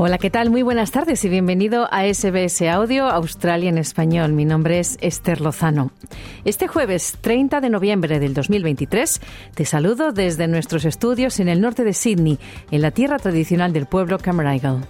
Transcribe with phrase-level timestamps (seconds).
[0.00, 0.48] Hola, ¿qué tal?
[0.48, 4.32] Muy buenas tardes y bienvenido a SBS Audio Australia en Español.
[4.32, 5.90] Mi nombre es Esther Lozano.
[6.44, 9.20] Este jueves 30 de noviembre del 2023
[9.56, 12.38] te saludo desde nuestros estudios en el norte de Sydney,
[12.70, 14.86] en la tierra tradicional del pueblo Cammeraygal.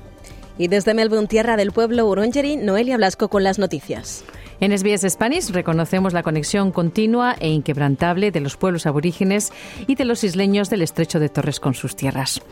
[0.59, 4.27] Y desde Melbourne, tierra del pueblo Urungeri, Noelia Blasco con las noticias.
[4.61, 9.53] En SBS Spanish reconocemos la conexión continua e inquebrantable de los pueblos aborígenes
[9.87, 12.43] y de los isleños del estrecho de Torres con sus tierras.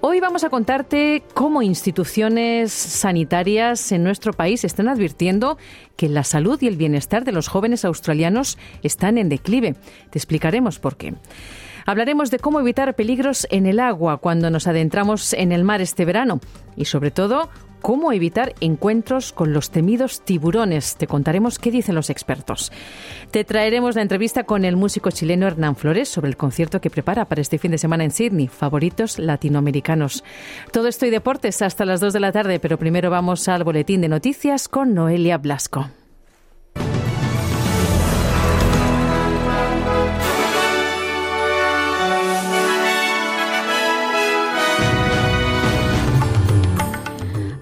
[0.00, 5.56] Hoy vamos a contarte cómo instituciones sanitarias en nuestro país están advirtiendo
[5.96, 9.76] que la salud y el bienestar de los jóvenes australianos están en declive.
[10.10, 11.14] Te explicaremos por qué.
[11.86, 16.04] Hablaremos de cómo evitar peligros en el agua cuando nos adentramos en el mar este
[16.04, 16.40] verano
[16.76, 17.48] y sobre todo
[17.82, 20.96] cómo evitar encuentros con los temidos tiburones.
[20.96, 22.72] Te contaremos qué dicen los expertos.
[23.30, 27.26] Te traeremos la entrevista con el músico chileno Hernán Flores sobre el concierto que prepara
[27.26, 30.24] para este fin de semana en Sydney, favoritos latinoamericanos.
[30.72, 34.00] Todo esto y deportes hasta las 2 de la tarde, pero primero vamos al boletín
[34.00, 35.88] de noticias con Noelia Blasco.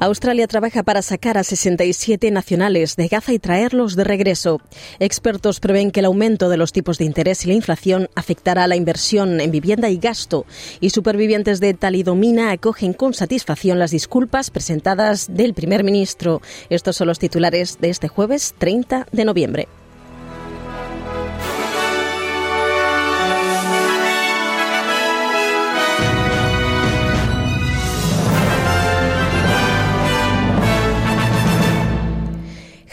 [0.04, 4.60] Australia trabaja para sacar a 67 nacionales de Gaza y traerlos de regreso.
[4.98, 8.68] Expertos prevén que el aumento de los tipos de interés y la inflación afectará a
[8.68, 10.44] la inversión en vivienda y gasto.
[10.80, 16.42] Y supervivientes de Talidomina acogen con satisfacción las disculpas presentadas del primer ministro.
[16.68, 19.68] Estos son los titulares de este jueves 30 de noviembre.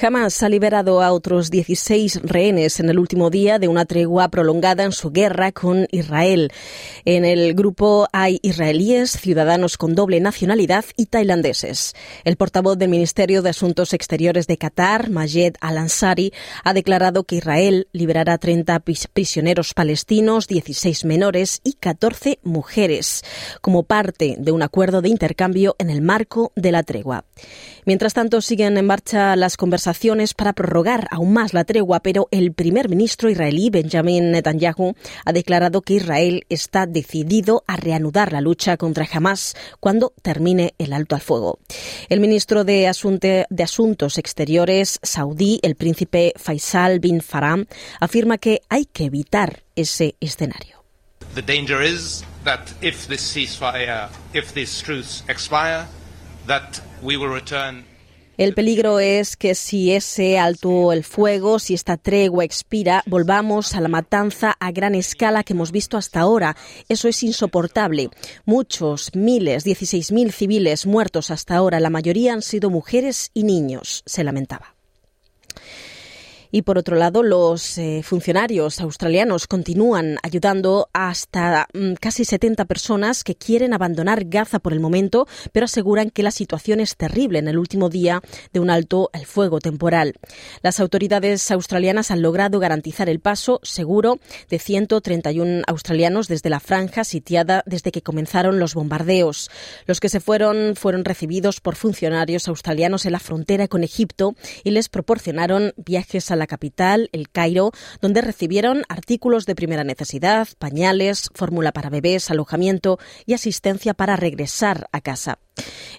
[0.03, 4.83] Hamas ha liberado a otros 16 rehenes en el último día de una tregua prolongada
[4.83, 6.51] en su guerra con Israel.
[7.05, 11.93] En el grupo hay israelíes, ciudadanos con doble nacionalidad y tailandeses.
[12.23, 16.33] El portavoz del Ministerio de Asuntos Exteriores de Qatar, Majed Al-Ansari,
[16.63, 18.79] ha declarado que Israel liberará 30
[19.13, 23.23] prisioneros palestinos, 16 menores y 14 mujeres,
[23.61, 27.25] como parte de un acuerdo de intercambio en el marco de la tregua.
[27.85, 29.90] Mientras tanto, siguen en marcha las conversaciones
[30.35, 35.81] para prorrogar aún más la tregua, pero el primer ministro israelí, Benjamin Netanyahu, ha declarado
[35.81, 41.21] que Israel está decidido a reanudar la lucha contra Hamas cuando termine el alto al
[41.21, 41.59] fuego.
[42.09, 42.91] El ministro de,
[43.49, 47.65] de Asuntos Exteriores saudí, el príncipe Faisal bin Farham,
[47.99, 50.83] afirma que hay que evitar ese escenario.
[51.35, 55.87] The danger is that if this ceasefire, if these truce expire,
[56.47, 57.85] that we will return
[58.41, 63.81] el peligro es que si ese alto el fuego, si esta tregua expira, volvamos a
[63.81, 66.55] la matanza a gran escala que hemos visto hasta ahora.
[66.89, 68.09] Eso es insoportable.
[68.45, 74.23] Muchos, miles, 16.000 civiles muertos hasta ahora, la mayoría han sido mujeres y niños, se
[74.23, 74.70] lamentaba.
[76.51, 83.23] Y por otro lado, los eh, funcionarios australianos continúan ayudando hasta mm, casi 70 personas
[83.23, 87.47] que quieren abandonar Gaza por el momento, pero aseguran que la situación es terrible en
[87.47, 90.15] el último día de un alto el fuego temporal.
[90.61, 94.19] Las autoridades australianas han logrado garantizar el paso seguro
[94.49, 99.49] de 131 australianos desde la franja sitiada desde que comenzaron los bombardeos.
[99.85, 104.71] Los que se fueron fueron recibidos por funcionarios australianos en la frontera con Egipto y
[104.71, 107.71] les proporcionaron viajes a la capital, el Cairo,
[108.01, 114.89] donde recibieron artículos de primera necesidad, pañales, fórmula para bebés, alojamiento y asistencia para regresar
[114.91, 115.39] a casa.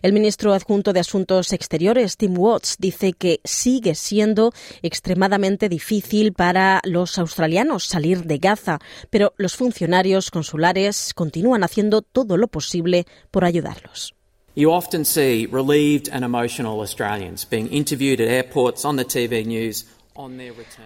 [0.02, 4.52] El ministro adjunto de Asuntos Exteriores, Tim Watts, dice que sigue siendo
[4.82, 8.80] extremadamente difícil para los australianos salir de Gaza,
[9.10, 14.14] pero los funcionarios consulares continúan haciendo todo lo posible por ayudarlos.
[14.54, 19.86] You often see relieved and emotional Australians being interviewed at airports on the TV news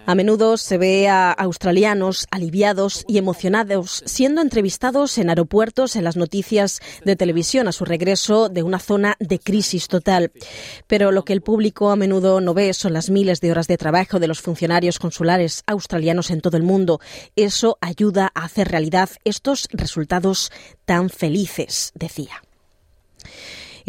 [0.05, 6.15] a menudo se ve a australianos aliviados y emocionados siendo entrevistados en aeropuertos en las
[6.15, 10.31] noticias de televisión a su regreso de una zona de crisis total.
[10.87, 13.77] Pero lo que el público a menudo no ve son las miles de horas de
[13.77, 16.99] trabajo de los funcionarios consulares australianos en todo el mundo.
[17.35, 20.51] Eso ayuda a hacer realidad estos resultados
[20.85, 22.46] tan felices, decía.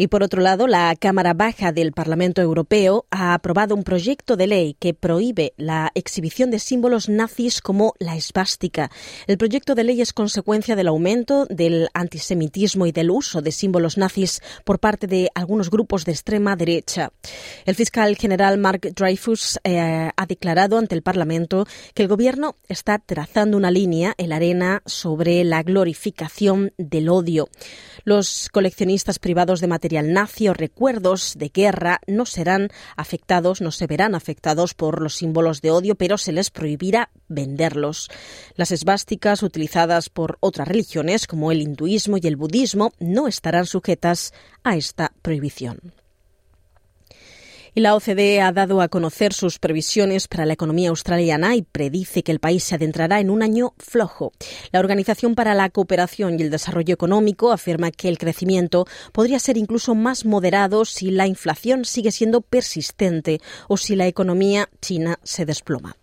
[0.01, 4.47] Y por otro lado, la Cámara Baja del Parlamento Europeo ha aprobado un proyecto de
[4.47, 8.89] ley que prohíbe la exhibición de símbolos nazis como la esvástica.
[9.27, 13.97] El proyecto de ley es consecuencia del aumento del antisemitismo y del uso de símbolos
[13.97, 17.11] nazis por parte de algunos grupos de extrema derecha.
[17.65, 22.99] El fiscal general Mark Dreyfus eh, ha declarado ante el Parlamento que el gobierno está
[22.99, 27.49] trazando una línea en la arena sobre la glorificación del odio.
[28.05, 33.87] Los coleccionistas privados de material material nazi recuerdos de guerra no serán afectados, no se
[33.87, 38.07] verán afectados por los símbolos de odio, pero se les prohibirá venderlos.
[38.53, 44.31] Las esvásticas utilizadas por otras religiones, como el hinduismo y el budismo, no estarán sujetas
[44.63, 45.98] a esta prohibición.
[47.75, 52.23] Y la OCDE ha dado a conocer sus previsiones para la economía australiana y predice
[52.23, 54.31] que el país se adentrará en un año flojo.
[54.71, 59.57] La Organización para la Cooperación y el Desarrollo Económico afirma que el crecimiento podría ser
[59.57, 65.45] incluso más moderado si la inflación sigue siendo persistente o si la economía china se
[65.45, 65.95] desploma.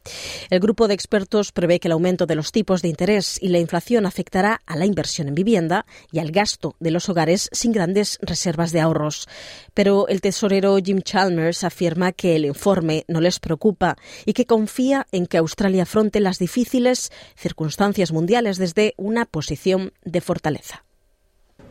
[0.50, 3.58] El grupo de expertos prevé que el aumento de los tipos de interés y la
[3.58, 8.18] inflación afectará a la inversión en vivienda y al gasto de los hogares sin grandes
[8.22, 9.28] reservas de ahorros.
[9.74, 15.06] Pero el tesorero Jim Chalmers afirma que el informe no les preocupa y que confía
[15.12, 20.85] en que Australia afronte las difíciles circunstancias mundiales desde una posición de fortaleza.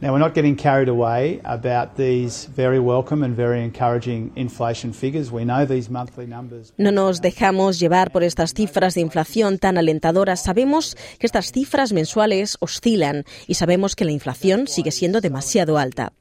[0.02, 5.32] Now, we're not getting carried away about these very welcome and very encouraging inflation figures.
[5.32, 6.74] We know these monthly numbers.
[6.78, 10.44] No nos dejamos llevar por estas cifras de inflación tan alentadoras.
[10.44, 16.12] Sabemos que estas cifras mensuales oscilan y sabemos que la inflación sigue siendo demasiado alta.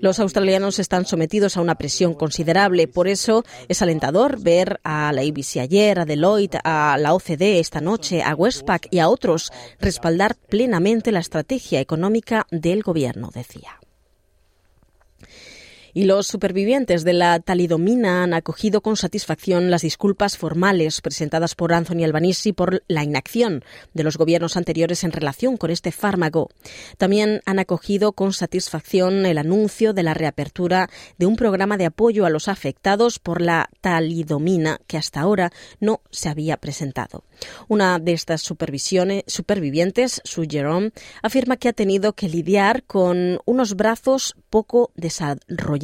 [0.00, 5.20] Los australianos están sometidos a una presión considerable, por eso es alentador ver a la
[5.20, 10.34] ABC ayer, a Deloitte, a la OCDE esta noche, a Westpac y a otros respaldar
[10.34, 13.79] plenamente la estrategia económica del gobierno no decía.
[15.92, 21.72] Y los supervivientes de la talidomina han acogido con satisfacción las disculpas formales presentadas por
[21.72, 26.50] Anthony Albanese por la inacción de los gobiernos anteriores en relación con este fármaco.
[26.96, 30.88] También han acogido con satisfacción el anuncio de la reapertura
[31.18, 35.50] de un programa de apoyo a los afectados por la talidomina que hasta ahora
[35.80, 37.24] no se había presentado.
[37.68, 40.92] Una de estas supervivientes, Sue Jerome,
[41.22, 45.79] afirma que ha tenido que lidiar con unos brazos poco desarrollados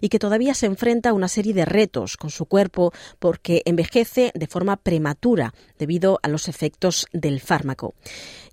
[0.00, 4.32] y que todavía se enfrenta a una serie de retos con su cuerpo porque envejece
[4.34, 7.94] de forma prematura debido a los efectos del fármaco.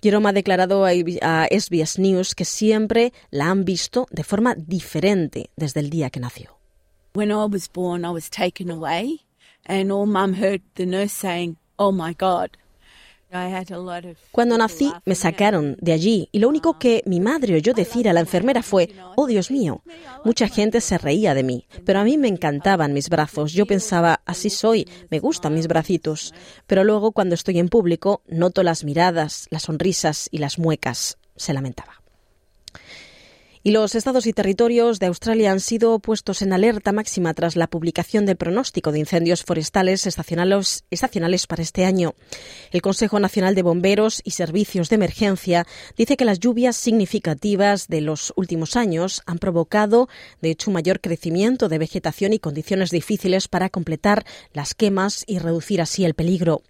[0.02, 5.80] Jerome ha declarado a SBS News que siempre la han visto de forma diferente desde
[5.80, 6.60] el día que nació.
[7.16, 9.22] When I was born, I was taken away,
[9.66, 12.58] and all mum heard the nurse saying, "Oh my God."
[14.32, 18.14] Cuando nací me sacaron de allí y lo único que mi madre oyó decir a
[18.14, 19.82] la enfermera fue, oh Dios mío,
[20.24, 23.54] mucha gente se reía de mí, pero a mí me encantaban mis brazos.
[23.54, 26.34] Yo pensaba, así soy, me gustan mis bracitos.
[26.68, 31.54] Pero luego cuando estoy en público noto las miradas, las sonrisas y las muecas, se
[31.54, 32.03] lamentaba.
[33.66, 37.68] Y los estados y territorios de Australia han sido puestos en alerta máxima tras la
[37.68, 42.14] publicación del pronóstico de incendios forestales estacionales, para este año.
[42.72, 45.66] El Consejo Nacional de Bomberos y Servicios de Emergencia
[45.96, 50.10] dice que las lluvias significativas de los últimos años han provocado,
[50.42, 55.40] de hecho, un mayor crecimiento de vegetación y condiciones difíciles para completar las quemas y
[55.40, 56.64] reducir así el peligro.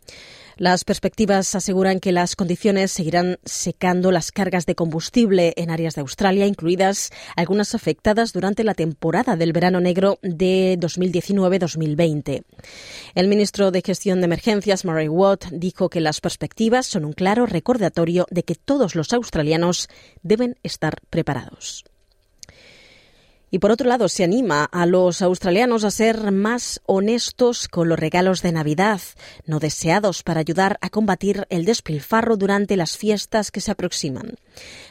[0.58, 6.02] Las perspectivas aseguran que las condiciones seguirán secando las cargas de combustible en áreas de
[6.02, 12.44] Australia, incluidas algunas afectadas durante la temporada del verano negro de 2019-2020.
[13.16, 17.46] El ministro de Gestión de Emergencias, Murray Watt, dijo que las perspectivas son un claro
[17.46, 19.90] recordatorio de que todos los australianos
[20.22, 21.86] deben estar preparados.
[23.54, 28.00] Y por otro lado, se anima a los australianos a ser más honestos con los
[28.00, 29.00] regalos de Navidad,
[29.46, 34.38] no deseados para ayudar a combatir el despilfarro durante las fiestas que se aproximan.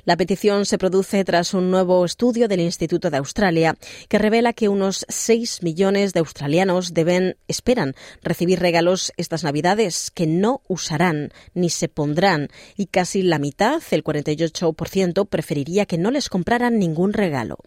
[0.05, 3.75] La petición se produce tras un nuevo estudio del Instituto de Australia
[4.09, 10.29] que revela que unos 6 millones de australianos deben esperan recibir regalos estas Navidades que
[10.29, 16.29] no usarán ni se pondrán y casi la mitad, el 48%, preferiría que no les
[16.29, 17.59] compraran ningún regalo.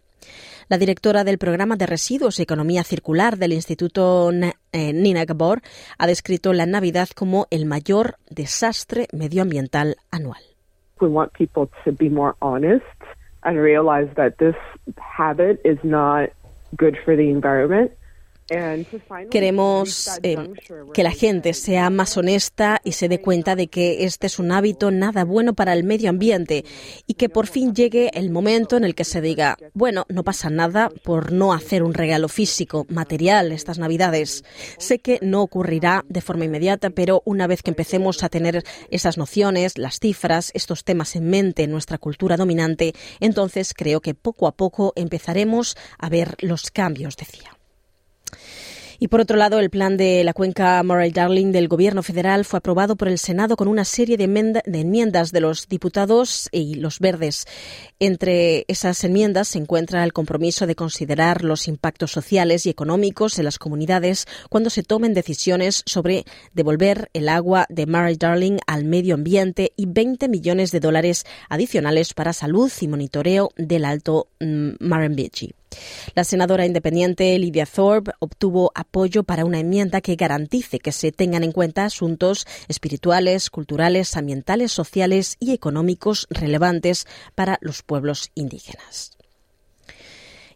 [0.68, 5.62] La directora del programa de residuos y economía circular del Instituto eh, Nina Gabor
[6.00, 10.42] ha descrito la Navidad como el mayor desastre medioambiental anual.
[11.00, 12.84] We want people to be more honest
[13.44, 14.56] and realize that this
[14.98, 16.30] habit is not
[16.78, 17.92] good for the environment.
[19.32, 20.38] Queremos eh,
[20.94, 24.52] que la gente sea más honesta y se dé cuenta de que este es un
[24.52, 26.64] hábito nada bueno para el medio ambiente
[27.08, 30.52] y que por fin llegue el momento en el que se diga, bueno, no pasa
[30.52, 34.44] nada por no hacer un regalo físico, material estas Navidades.
[34.78, 39.18] Sé que no ocurrirá de forma inmediata, pero una vez que empecemos a tener esas
[39.18, 44.48] nociones, las cifras, estos temas en mente en nuestra cultura dominante, entonces creo que poco
[44.48, 47.55] a poco empezaremos a ver los cambios, decía.
[49.06, 52.96] Y por otro lado, el plan de la cuenca Murray-Darling del Gobierno federal fue aprobado
[52.96, 57.46] por el Senado con una serie de, enmiendas de los diputados y los verdes.
[58.00, 63.46] Entre esas enmiendas se encuentra el compromiso de considerar los impactos sociales y económicos en
[63.46, 69.72] las comunidades cuando se tomen decisiones sobre devolver el agua de Murray-Darling al medio ambiente
[69.78, 75.54] y 20 millones de dólares adicionales para salud y monitoreo del Alto mm, Murrumbidgee.
[76.14, 81.44] La senadora independiente Lydia Thorpe obtuvo apoyo para una enmienda que garantice que se tengan
[81.44, 89.15] en cuenta asuntos espirituales, culturales, ambientales, sociales y económicos relevantes para los pueblos indígenas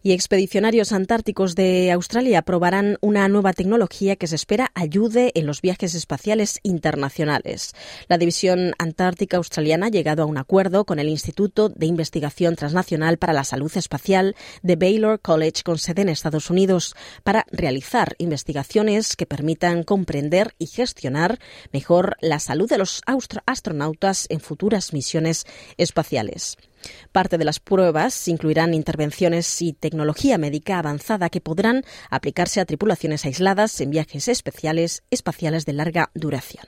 [0.01, 5.61] y expedicionarios antárticos de Australia probarán una nueva tecnología que se espera ayude en los
[5.61, 7.73] viajes espaciales internacionales.
[8.07, 13.17] La División Antártica Australiana ha llegado a un acuerdo con el Instituto de Investigación Transnacional
[13.17, 19.15] para la Salud Espacial de Baylor College con sede en Estados Unidos para realizar investigaciones
[19.15, 21.39] que permitan comprender y gestionar
[21.71, 23.01] mejor la salud de los
[23.45, 25.45] astronautas en futuras misiones
[25.77, 26.57] espaciales.
[27.11, 33.25] Parte de las pruebas incluirán intervenciones y tecnología médica avanzada que podrán aplicarse a tripulaciones
[33.25, 36.65] aisladas en viajes especiales espaciales de larga duración.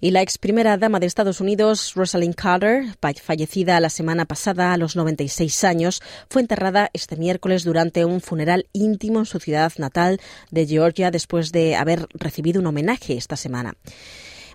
[0.00, 2.84] Y la ex primera dama de Estados Unidos, Rosalind Carter,
[3.22, 8.66] fallecida la semana pasada a los 96 años, fue enterrada este miércoles durante un funeral
[8.72, 13.76] íntimo en su ciudad natal de Georgia después de haber recibido un homenaje esta semana.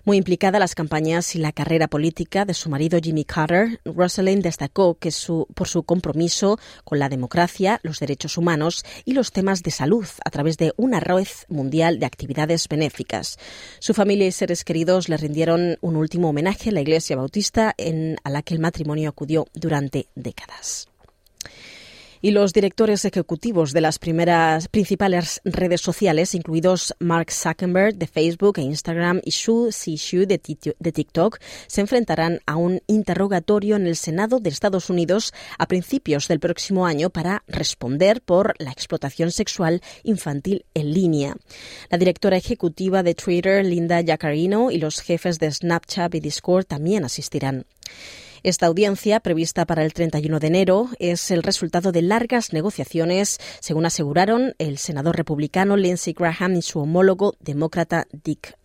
[0.04, 4.42] Muy implicada en las campañas y la carrera política de su marido Jimmy Carter, Rosalind
[4.42, 9.62] destacó que su, por su compromiso con la democracia, los derechos humanos y los temas
[9.62, 13.38] de salud a través de una red mundial de actividades benéficas.
[13.78, 17.74] Su familia y seres queridos le rindieron un último homenaje en la Iglesia Bautista
[18.24, 20.88] a la que el matrimonio acudió durante décadas
[22.22, 28.58] y los directores ejecutivos de las primeras principales redes sociales, incluidos Mark Zuckerberg de Facebook
[28.58, 34.38] e Instagram y Xu Zixu de, TikTok, se enfrentarán a un interrogatorio en el Senado
[34.40, 40.64] de Estados Unidos a principios del próximo año para responder por la explotación sexual infantil
[40.74, 41.36] en línea.
[41.88, 47.04] La directora ejecutiva de Twitter, Linda Yaccarino, y los jefes de Snapchat y Discord también
[47.04, 47.66] asistirán.
[48.42, 53.86] Esta audiencia, prevista para el 31 de enero, es el resultado de largas negociaciones, según
[53.86, 58.56] aseguraron el senador republicano Lindsey Graham y su homólogo demócrata Dick,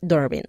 [0.00, 0.44] Durbin.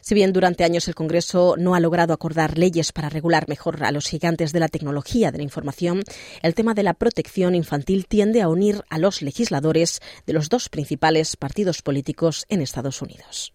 [0.00, 3.90] Si bien durante años el Congreso no ha logrado acordar leyes para regular mejor a
[3.90, 6.02] los gigantes de la tecnología de la información,
[6.42, 10.68] el tema de la protección infantil tiende a unir a los legisladores de los dos
[10.68, 13.52] principales partidos políticos en Estados Unidos.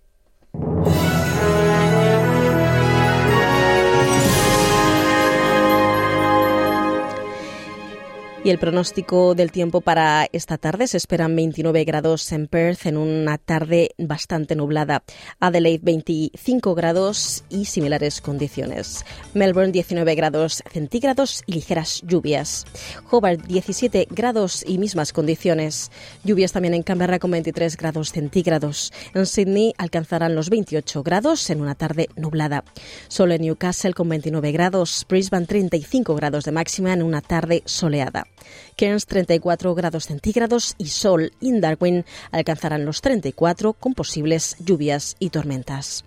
[8.49, 13.37] El pronóstico del tiempo para esta tarde se esperan 29 grados en Perth en una
[13.37, 15.03] tarde bastante nublada.
[15.39, 19.05] Adelaide 25 grados y similares condiciones.
[19.35, 22.65] Melbourne 19 grados centígrados y ligeras lluvias.
[23.11, 25.91] Hobart 17 grados y mismas condiciones.
[26.23, 28.91] Lluvias también en Canberra con 23 grados centígrados.
[29.13, 32.63] En Sydney alcanzarán los 28 grados en una tarde nublada.
[33.09, 35.05] Solo en Newcastle con 29 grados.
[35.07, 38.25] Brisbane 35 grados de máxima en una tarde soleada.
[38.75, 45.29] Cairns 34 grados centígrados y sol en Darwin alcanzarán los 34 con posibles lluvias y
[45.29, 46.03] tormentas.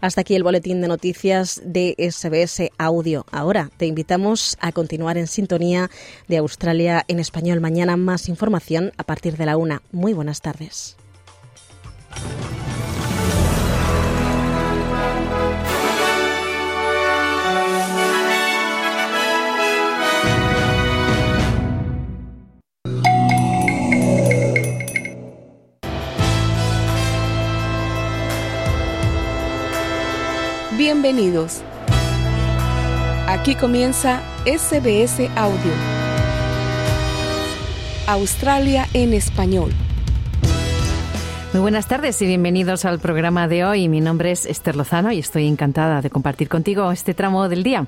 [0.00, 3.26] Hasta aquí el boletín de noticias de SBS Audio.
[3.30, 5.90] Ahora te invitamos a continuar en sintonía
[6.28, 7.60] de Australia en español.
[7.60, 9.82] Mañana más información a partir de la una.
[9.92, 10.96] Muy buenas tardes.
[30.86, 31.62] Bienvenidos.
[33.26, 35.72] Aquí comienza SBS Audio.
[38.06, 39.72] Australia en español.
[41.52, 43.88] Muy buenas tardes y bienvenidos al programa de hoy.
[43.88, 47.86] Mi nombre es Esther Lozano y estoy encantada de compartir contigo este tramo del día.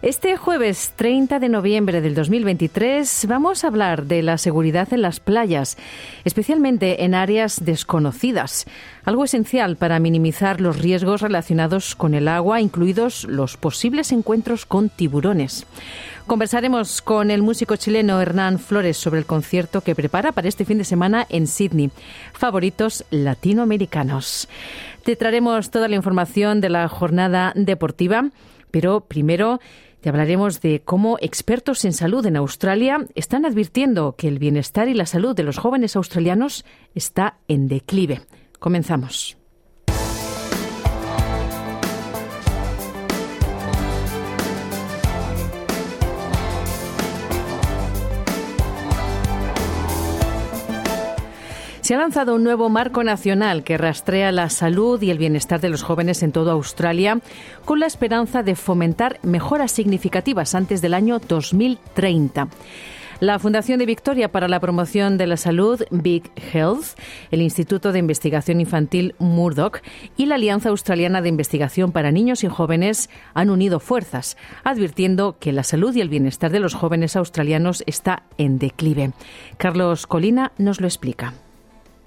[0.00, 5.18] Este jueves 30 de noviembre del 2023 vamos a hablar de la seguridad en las
[5.18, 5.76] playas,
[6.24, 8.66] especialmente en áreas desconocidas,
[9.04, 14.88] algo esencial para minimizar los riesgos relacionados con el agua, incluidos los posibles encuentros con
[14.88, 15.66] tiburones.
[16.28, 20.78] Conversaremos con el músico chileno Hernán Flores sobre el concierto que prepara para este fin
[20.78, 21.90] de semana en Sydney,
[22.34, 24.48] Favoritos Latinoamericanos.
[25.02, 28.30] Te traeremos toda la información de la jornada deportiva,
[28.70, 29.60] pero primero
[30.00, 34.94] te hablaremos de cómo expertos en salud en Australia están advirtiendo que el bienestar y
[34.94, 36.64] la salud de los jóvenes australianos
[36.94, 38.20] está en declive.
[38.58, 39.37] Comenzamos.
[51.88, 55.70] Se ha lanzado un nuevo marco nacional que rastrea la salud y el bienestar de
[55.70, 57.18] los jóvenes en toda Australia
[57.64, 62.48] con la esperanza de fomentar mejoras significativas antes del año 2030.
[63.20, 66.98] La Fundación de Victoria para la Promoción de la Salud, Big Health,
[67.30, 69.78] el Instituto de Investigación Infantil Murdoch
[70.18, 75.52] y la Alianza Australiana de Investigación para Niños y Jóvenes han unido fuerzas, advirtiendo que
[75.52, 79.12] la salud y el bienestar de los jóvenes australianos está en declive.
[79.56, 81.32] Carlos Colina nos lo explica.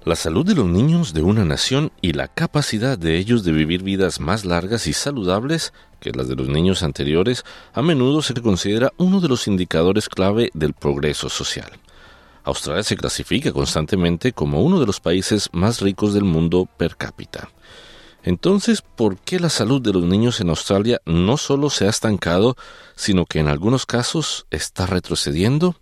[0.04, 3.84] La salud de los niños de una nación y la capacidad de ellos de vivir
[3.84, 8.92] vidas más largas y saludables que las de los niños anteriores a menudo se considera
[8.96, 11.70] uno de los indicadores clave del progreso social.
[12.42, 17.50] Australia se clasifica constantemente como uno de los países más ricos del mundo per cápita.
[18.24, 22.56] Entonces, ¿por qué la salud de los niños en Australia no solo se ha estancado,
[22.96, 25.76] sino que en algunos casos está retrocediendo?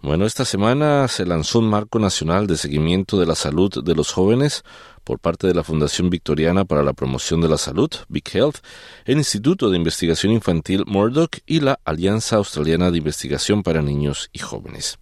[0.00, 4.12] Bueno, esta semana se lanzó un marco nacional de seguimiento de la salud de los
[4.12, 4.62] jóvenes
[5.02, 8.58] por parte de la Fundación Victoriana para la Promoción de la Salud, Big Health,
[9.06, 14.40] el Instituto de Investigación Infantil Murdoch y la Alianza Australiana de Investigación para Niños y
[14.40, 14.98] Jóvenes.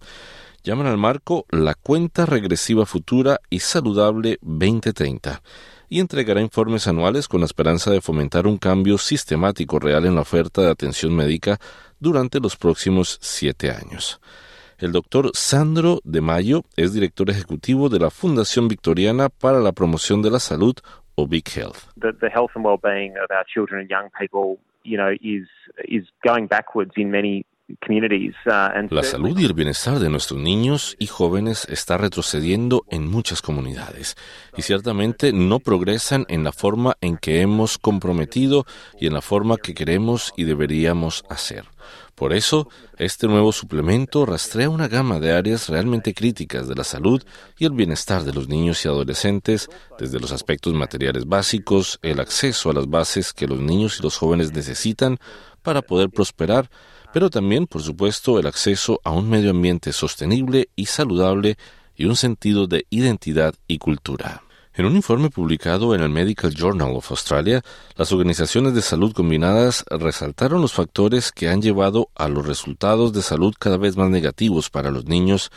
[0.63, 5.41] Llaman al marco la Cuenta Regresiva Futura y Saludable 2030
[5.89, 10.21] y entregará informes anuales con la esperanza de fomentar un cambio sistemático real en la
[10.21, 11.59] oferta de atención médica
[11.99, 14.19] durante los próximos siete años.
[14.79, 20.21] El doctor Sandro de Mayo es director ejecutivo de la Fundación Victoriana para la Promoción
[20.21, 20.75] de la Salud
[21.15, 21.91] o Big Health.
[21.99, 25.47] The, the health and well-being of our children and young people, you know, is
[25.87, 27.45] is going backwards in many
[28.45, 33.41] Uh, la salud y el bienestar de nuestros niños y jóvenes está retrocediendo en muchas
[33.41, 34.15] comunidades
[34.57, 38.65] y ciertamente no progresan en la forma en que hemos comprometido
[38.99, 41.63] y en la forma que queremos y deberíamos hacer.
[42.15, 47.23] Por eso, este nuevo suplemento rastrea una gama de áreas realmente críticas de la salud
[47.57, 52.69] y el bienestar de los niños y adolescentes, desde los aspectos materiales básicos, el acceso
[52.69, 55.17] a las bases que los niños y los jóvenes necesitan
[55.63, 56.69] para poder prosperar,
[57.13, 61.57] pero también, por supuesto, el acceso a un medio ambiente sostenible y saludable
[61.95, 64.42] y un sentido de identidad y cultura.
[64.75, 67.61] En un informe publicado en el Medical Journal of Australia,
[67.95, 73.21] las organizaciones de salud combinadas resaltaron los factores que han llevado a los resultados de
[73.21, 75.51] salud cada vez más negativos para los niños,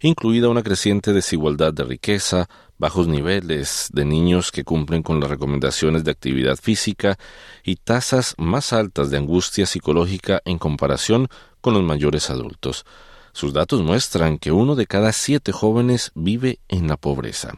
[0.00, 6.02] incluida una creciente desigualdad de riqueza, bajos niveles de niños que cumplen con las recomendaciones
[6.02, 7.18] de actividad física
[7.62, 11.28] y tasas más altas de angustia psicológica en comparación
[11.60, 12.86] con los mayores adultos.
[13.34, 17.52] Sus datos muestran que uno de cada siete jóvenes vive en la pobreza.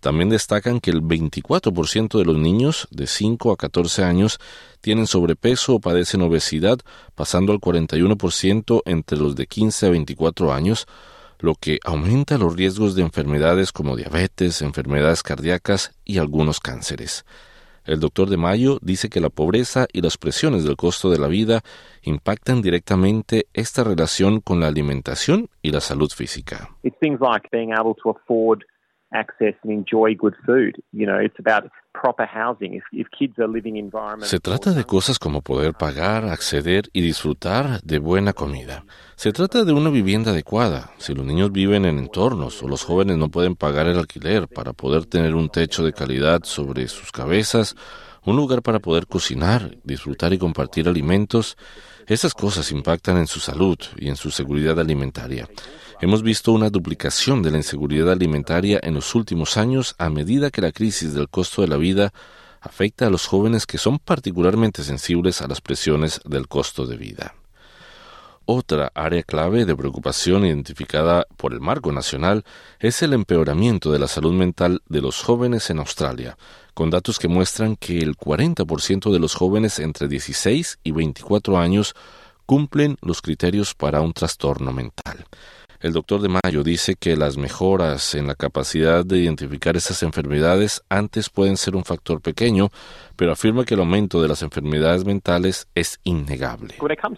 [0.00, 4.38] También destacan que el 24% de los niños de 5 a 14 años
[4.80, 6.78] tienen sobrepeso o padecen obesidad,
[7.14, 10.86] pasando al 41% entre los de 15 a 24 años,
[11.40, 17.24] lo que aumenta los riesgos de enfermedades como diabetes, enfermedades cardíacas y algunos cánceres.
[17.88, 21.26] El doctor de Mayo dice que la pobreza y las presiones del costo de la
[21.26, 21.62] vida
[22.02, 26.68] impactan directamente esta relación con la alimentación y la salud física.
[34.26, 38.84] Se trata de cosas como poder pagar, acceder y disfrutar de buena comida.
[39.16, 40.90] Se trata de una vivienda adecuada.
[40.98, 44.72] Si los niños viven en entornos o los jóvenes no pueden pagar el alquiler para
[44.72, 47.74] poder tener un techo de calidad sobre sus cabezas,
[48.24, 51.56] un lugar para poder cocinar, disfrutar y compartir alimentos,
[52.06, 55.46] esas cosas impactan en su salud y en su seguridad alimentaria.
[56.00, 60.60] Hemos visto una duplicación de la inseguridad alimentaria en los últimos años a medida que
[60.60, 62.12] la crisis del costo de la vida
[62.60, 67.34] afecta a los jóvenes que son particularmente sensibles a las presiones del costo de vida.
[68.44, 72.44] Otra área clave de preocupación identificada por el Marco Nacional
[72.78, 76.38] es el empeoramiento de la salud mental de los jóvenes en Australia,
[76.74, 81.96] con datos que muestran que el 40% de los jóvenes entre 16 y 24 años
[82.46, 85.26] cumplen los criterios para un trastorno mental.
[85.80, 90.82] El doctor de Mayo dice que las mejoras en la capacidad de identificar esas enfermedades
[90.88, 92.70] antes pueden ser un factor pequeño,
[93.16, 96.74] pero afirma que el aumento de las enfermedades mentales es innegable.
[96.80, 97.16] Mental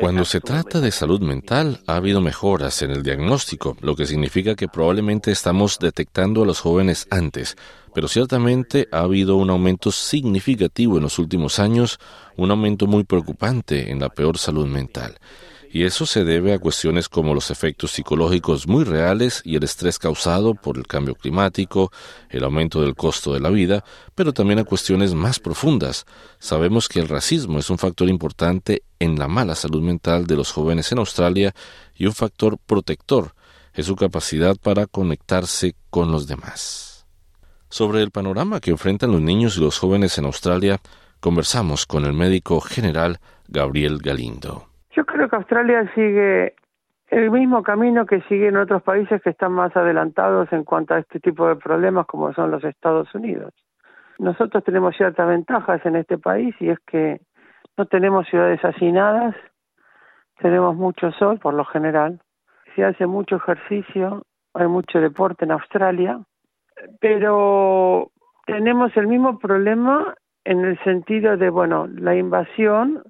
[0.00, 4.54] cuando se trata de salud mental, ha habido mejoras en el diagnóstico, lo que significa
[4.54, 7.56] que probablemente estamos detectando a los jóvenes antes,
[7.94, 11.98] pero ciertamente ha habido un aumento significativo en los últimos años,
[12.36, 15.16] un aumento muy preocupante en la peor salud mental.
[15.74, 19.98] Y eso se debe a cuestiones como los efectos psicológicos muy reales y el estrés
[19.98, 21.90] causado por el cambio climático,
[22.28, 23.82] el aumento del costo de la vida,
[24.14, 26.04] pero también a cuestiones más profundas.
[26.38, 30.52] Sabemos que el racismo es un factor importante en la mala salud mental de los
[30.52, 31.54] jóvenes en Australia
[31.94, 33.34] y un factor protector
[33.72, 37.06] es su capacidad para conectarse con los demás.
[37.70, 40.82] Sobre el panorama que enfrentan los niños y los jóvenes en Australia,
[41.20, 44.71] conversamos con el médico general Gabriel Galindo.
[44.92, 46.54] Yo creo que Australia sigue
[47.08, 51.20] el mismo camino que siguen otros países que están más adelantados en cuanto a este
[51.20, 53.52] tipo de problemas como son los Estados Unidos.
[54.18, 57.20] Nosotros tenemos ciertas ventajas en este país y es que
[57.76, 59.34] no tenemos ciudades hacinadas,
[60.38, 62.20] tenemos mucho sol por lo general,
[62.74, 64.22] se hace mucho ejercicio,
[64.54, 66.20] hay mucho deporte en Australia,
[67.00, 68.10] pero
[68.46, 73.02] tenemos el mismo problema en el sentido de, bueno, la invasión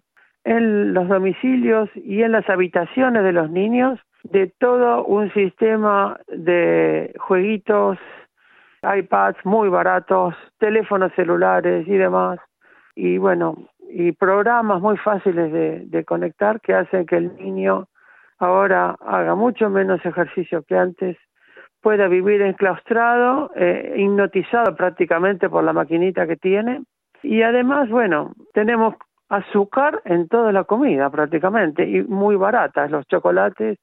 [0.45, 7.15] en los domicilios y en las habitaciones de los niños de todo un sistema de
[7.19, 7.99] jueguitos,
[8.83, 12.39] iPads muy baratos, teléfonos celulares y demás.
[12.95, 17.89] Y bueno, y programas muy fáciles de, conectar que hacen que el niño
[18.39, 21.17] ahora haga mucho menos ejercicio que antes,
[21.81, 26.83] pueda vivir enclaustrado, eh, hipnotizado prácticamente por la maquinita que tiene.
[27.23, 28.95] Y además, bueno, tenemos
[29.33, 33.79] azúcar en toda la comida prácticamente y muy baratas los chocolates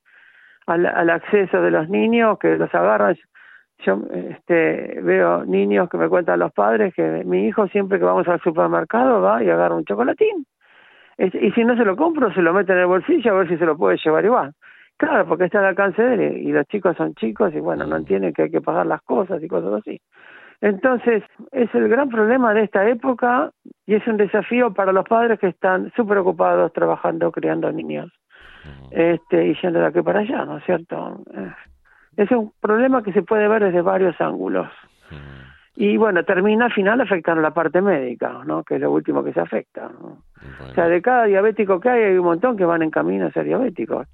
[0.68, 3.18] al, al acceso de los niños que los agarran.
[3.80, 8.28] Yo este, veo niños que me cuentan los padres que mi hijo siempre que vamos
[8.28, 10.46] al supermercado va y agarra un chocolatín.
[11.18, 13.58] Y si no se lo compro se lo mete en el bolsillo a ver si
[13.58, 14.54] se lo puede llevar igual.
[14.98, 17.96] Claro porque está al alcance de él y los chicos son chicos y bueno no
[17.96, 20.00] entienden que hay que pagar las cosas y cosas así
[20.62, 23.52] entonces, es el gran problema de esta época
[23.86, 28.12] y es un desafío para los padres que están súper ocupados trabajando, criando niños
[28.92, 31.22] este, y yendo de aquí para allá, ¿no es cierto?
[31.34, 31.52] Eh,
[32.18, 34.68] es un problema que se puede ver desde varios ángulos.
[35.76, 38.64] Y bueno, termina al final afectando la parte médica, ¿no?
[38.66, 39.90] Que es lo último que se afecta.
[39.90, 43.32] O sea, de cada diabético que hay, hay un montón que van en camino a
[43.32, 44.06] ser diabéticos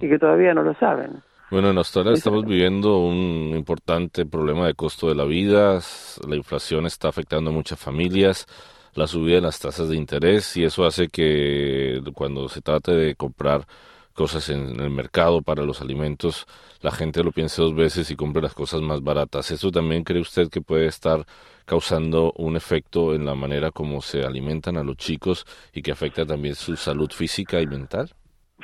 [0.00, 1.22] y que todavía no lo saben.
[1.52, 5.82] Bueno, en Australia estamos viviendo un importante problema de costo de la vida,
[6.26, 8.46] la inflación está afectando a muchas familias,
[8.94, 13.16] la subida de las tasas de interés y eso hace que cuando se trate de
[13.16, 13.66] comprar
[14.14, 16.46] cosas en el mercado para los alimentos,
[16.80, 19.50] la gente lo piense dos veces y compre las cosas más baratas.
[19.50, 21.26] ¿Eso también cree usted que puede estar
[21.66, 26.24] causando un efecto en la manera como se alimentan a los chicos y que afecta
[26.24, 28.14] también su salud física y mental?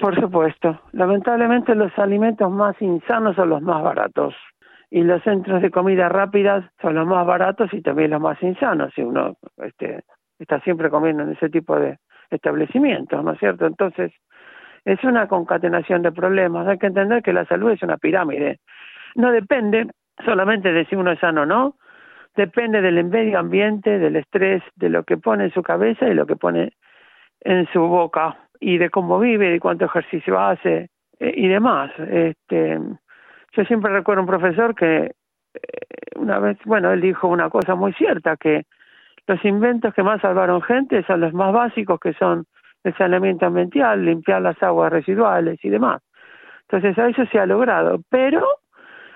[0.01, 0.81] Por supuesto.
[0.93, 4.35] Lamentablemente los alimentos más insanos son los más baratos
[4.91, 8.93] y los centros de comida rápida son los más baratos y también los más insanos
[8.95, 10.03] si uno este,
[10.39, 11.99] está siempre comiendo en ese tipo de
[12.31, 13.67] establecimientos, ¿no es cierto?
[13.67, 14.13] Entonces,
[14.85, 16.67] es una concatenación de problemas.
[16.69, 18.61] Hay que entender que la salud es una pirámide.
[19.15, 19.89] No depende
[20.25, 21.77] solamente de si uno es sano o no,
[22.37, 26.27] depende del medio ambiente, del estrés, de lo que pone en su cabeza y lo
[26.27, 26.73] que pone
[27.41, 30.89] en su boca y de cómo vive, de cuánto ejercicio hace
[31.21, 31.91] eh, y demás.
[31.99, 32.79] Este,
[33.53, 35.13] yo siempre recuerdo un profesor que
[35.55, 35.61] eh,
[36.17, 38.65] una vez, bueno, él dijo una cosa muy cierta, que
[39.27, 42.45] los inventos que más salvaron gente son los más básicos, que son
[42.85, 46.03] el saneamiento ambiental, limpiar las aguas residuales y demás.
[46.63, 48.47] Entonces, a eso se ha logrado, pero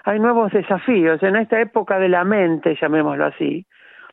[0.05, 3.67] hay nuevos desafíos en esta época de la mente, llamémoslo así,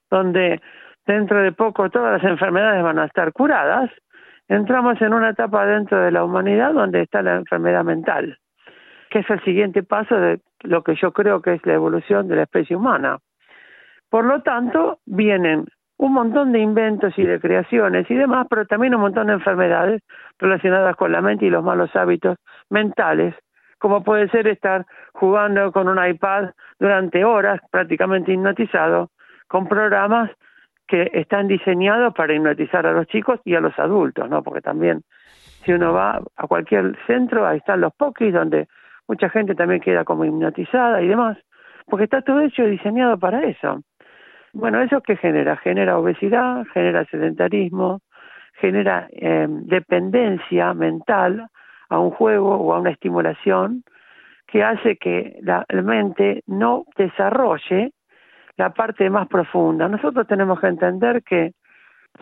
[0.09, 0.61] donde
[1.05, 3.89] dentro de poco todas las enfermedades van a estar curadas,
[4.49, 8.37] entramos en una etapa dentro de la humanidad donde está la enfermedad mental,
[9.09, 12.35] que es el siguiente paso de lo que yo creo que es la evolución de
[12.35, 13.19] la especie humana.
[14.09, 15.65] Por lo tanto, vienen
[15.97, 20.01] un montón de inventos y de creaciones y demás, pero también un montón de enfermedades
[20.39, 22.37] relacionadas con la mente y los malos hábitos
[22.69, 23.35] mentales,
[23.77, 29.11] como puede ser estar jugando con un iPad durante horas, prácticamente hipnotizado,
[29.47, 30.31] con programas
[30.89, 34.43] que están diseñados para hipnotizar a los chicos y a los adultos, ¿no?
[34.43, 35.03] Porque también
[35.63, 38.67] si uno va a cualquier centro, ahí están los pokis donde
[39.07, 41.37] mucha gente también queda como hipnotizada y demás,
[41.85, 43.81] porque está todo hecho y diseñado para eso.
[44.51, 45.57] Bueno, ¿eso qué genera?
[45.57, 48.01] Genera obesidad, genera sedentarismo,
[48.53, 51.47] genera eh, dependencia mental
[51.89, 53.83] a un juego o a una estimulación
[54.47, 57.91] que hace que la mente no desarrolle
[58.59, 59.87] la parte más profunda.
[59.87, 61.53] Nosotros tenemos que entender que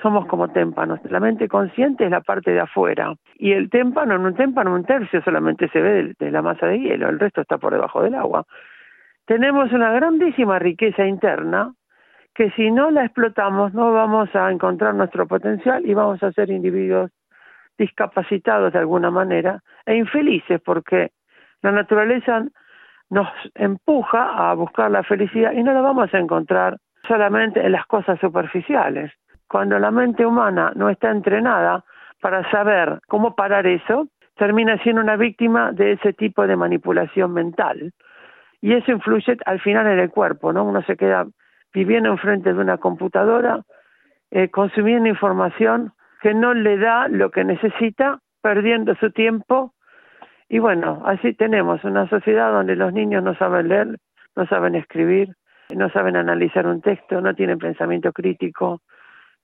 [0.04, 1.00] somos como témpanos.
[1.10, 3.16] La mente consciente es la parte de afuera.
[3.38, 6.80] Y el témpano, en un témpano, un tercio solamente se ve de, la masa de
[6.80, 8.46] hielo, el resto está por debajo del agua.
[9.26, 11.74] Tenemos una grandísima riqueza interna
[12.36, 16.52] que si no la explotamos no vamos a encontrar nuestro potencial y vamos a ser
[16.52, 17.10] individuos
[17.80, 21.10] discapacitados de alguna manera e infelices porque
[21.64, 22.46] la naturaleza
[23.10, 27.86] nos empuja a buscar la felicidad y no la vamos a encontrar solamente en las
[27.86, 29.12] cosas superficiales.
[29.48, 31.84] Cuando la mente humana no está entrenada
[32.22, 37.94] para saber cómo parar eso, termina siendo una víctima de ese tipo de manipulación mental.
[38.62, 40.64] Y eso influye al final en el cuerpo, ¿no?
[40.64, 41.26] Uno se queda
[41.74, 43.62] viviendo enfrente de una computadora,
[44.32, 49.74] eh, consumiendo información que no le da lo que necesita, perdiendo su tiempo.
[50.50, 53.98] Y bueno, así tenemos una sociedad donde los niños no saben leer,
[54.36, 55.36] no saben escribir,
[55.76, 58.82] no saben analizar un texto, no tienen pensamiento crítico,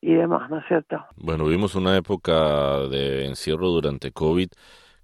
[0.04, 1.06] y demás, ¿no es cierto?
[1.16, 4.50] Bueno, vimos una época de encierro durante COVID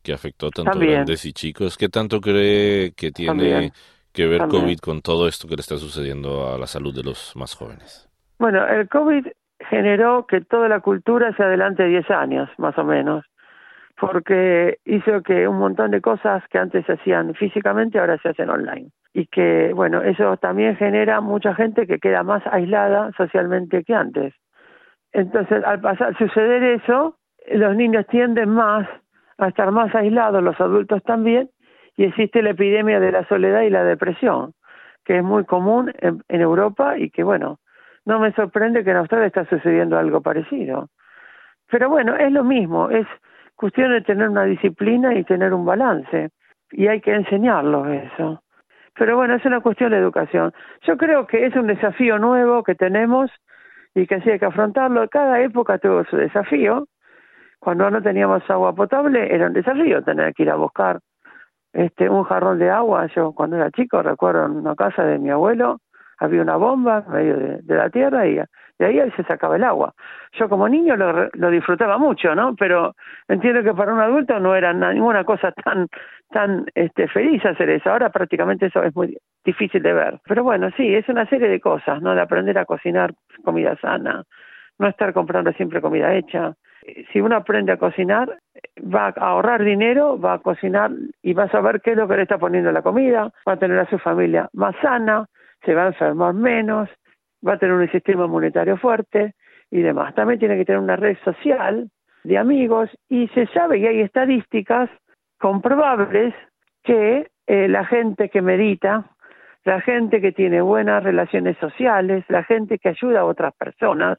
[0.03, 1.77] que afectó tanto a grandes y chicos.
[1.77, 3.71] ¿Qué tanto cree que tiene
[4.11, 7.33] que ver COVID con todo esto que le está sucediendo a la salud de los
[7.37, 8.09] más jóvenes?
[8.39, 9.27] Bueno, el COVID
[9.69, 13.23] generó que toda la cultura se adelante 10 años, más o menos,
[13.99, 18.49] porque hizo que un montón de cosas que antes se hacían físicamente ahora se hacen
[18.49, 18.91] online.
[19.13, 24.33] Y que, bueno, eso también genera mucha gente que queda más aislada socialmente que antes.
[25.11, 27.17] Entonces, al pasar, suceder eso,
[27.51, 28.87] los niños tienden más
[29.37, 31.49] a estar más aislados, los adultos también,
[31.97, 34.53] y existe la epidemia de la soledad y la depresión,
[35.03, 37.59] que es muy común en, Europa y que, bueno,
[38.05, 40.89] no me sorprende que en Australia está sucediendo algo parecido.
[41.71, 43.07] Pero bueno, es lo mismo, es
[43.59, 46.29] cuestión de tener una disciplina y tener un balance,
[46.71, 48.41] y hay que enseñarlos eso.
[48.95, 50.53] Pero bueno, es una cuestión de educación.
[50.83, 53.29] Yo creo que es un desafío nuevo que tenemos
[53.93, 55.05] y que así hay que afrontarlo.
[55.09, 56.87] Cada época tuvo su desafío.
[57.59, 60.99] Cuando no teníamos agua potable era un desafío tener que ir a buscar
[61.73, 63.07] este un jarrón de agua.
[63.07, 65.79] Yo cuando era chico recuerdo en una casa de mi abuelo
[66.19, 69.93] había una bomba en medio de, la tierra y de ahí se sacaba el agua.
[70.33, 72.55] Yo como niño lo, lo disfrutaba mucho, ¿no?
[72.55, 72.95] Pero
[73.27, 75.87] entiendo que para un adulto no era ninguna cosa tan
[76.31, 77.89] tan este, feliz hacer eso.
[77.89, 80.19] Ahora prácticamente eso es muy difícil de ver.
[80.25, 82.15] Pero bueno, sí, es una serie de cosas, ¿no?
[82.15, 84.23] De aprender a cocinar comida sana,
[84.77, 86.53] no estar comprando siempre comida hecha.
[87.11, 88.37] Si uno aprende a cocinar,
[88.77, 92.15] va a ahorrar dinero, va a cocinar y va a saber qué es lo que
[92.15, 95.25] le está poniendo la comida, va a tener a su familia más sana,
[95.63, 96.89] se va a enfermar menos,
[97.45, 99.33] va a tener un sistema monetario fuerte
[99.71, 100.15] y demás.
[100.15, 101.89] También tiene que tener una red social
[102.23, 104.89] de amigos y se sabe y hay estadísticas
[105.37, 106.33] comprobables
[106.83, 109.05] que eh, la gente que medita,
[109.63, 114.17] la gente que tiene buenas relaciones sociales, la gente que ayuda a otras personas,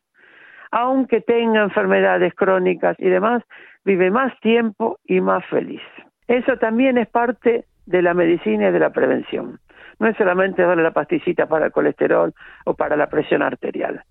[0.70, 3.42] aunque tenga enfermedades crónicas y demás,
[3.84, 5.82] vive más tiempo y más feliz.
[6.28, 9.58] Eso también es parte de la medicina y de la prevención.
[10.00, 12.32] No es solamente darle la pastillita para el colesterol
[12.64, 14.02] o para la presión arterial.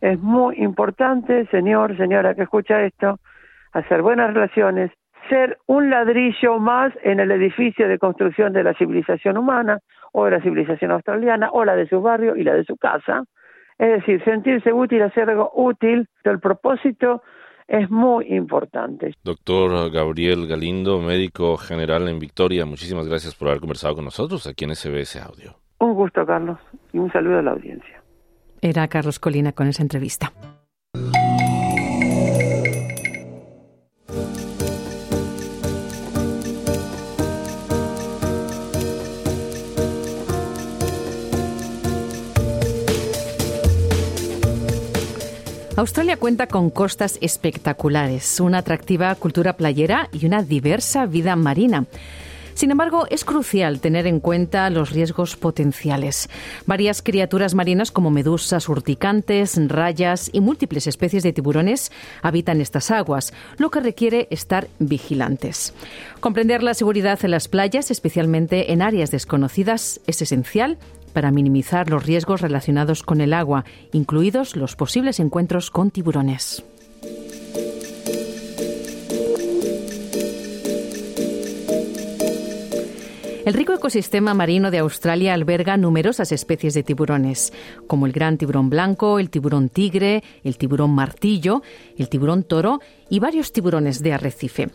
[0.00, 3.18] Es muy importante, señor, señora que escucha esto,
[3.72, 4.90] hacer buenas relaciones,
[5.28, 9.78] ser un ladrillo más en el edificio de construcción de la civilización humana
[10.12, 13.22] o de la civilización australiana o la de su barrio y la de su casa.
[13.78, 17.22] Es decir, sentirse útil, hacer algo útil, el propósito
[17.72, 19.14] es muy importante.
[19.24, 24.66] Doctor Gabriel Galindo, médico general en Victoria, muchísimas gracias por haber conversado con nosotros aquí
[24.66, 25.56] en SBS Audio.
[25.78, 26.58] Un gusto, Carlos,
[26.92, 28.02] y un saludo a la audiencia.
[28.60, 30.32] Era Carlos Colina con esa entrevista.
[45.74, 51.86] Australia cuenta con costas espectaculares, una atractiva cultura playera y una diversa vida marina.
[52.52, 56.28] Sin embargo, es crucial tener en cuenta los riesgos potenciales.
[56.66, 63.32] Varias criaturas marinas como medusas, urticantes, rayas y múltiples especies de tiburones habitan estas aguas,
[63.56, 65.72] lo que requiere estar vigilantes.
[66.20, 70.76] Comprender la seguridad en las playas, especialmente en áreas desconocidas, es esencial
[71.12, 76.64] para minimizar los riesgos relacionados con el agua, incluidos los posibles encuentros con tiburones.
[83.44, 87.52] El rico ecosistema marino de Australia alberga numerosas especies de tiburones,
[87.88, 91.60] como el gran tiburón blanco, el tiburón tigre, el tiburón martillo,
[91.98, 92.78] el tiburón toro
[93.10, 94.70] y varios tiburones de arrecife.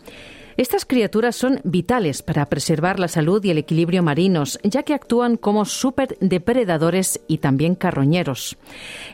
[0.58, 5.36] Estas criaturas son vitales para preservar la salud y el equilibrio marinos, ya que actúan
[5.36, 8.58] como superdepredadores y también carroñeros.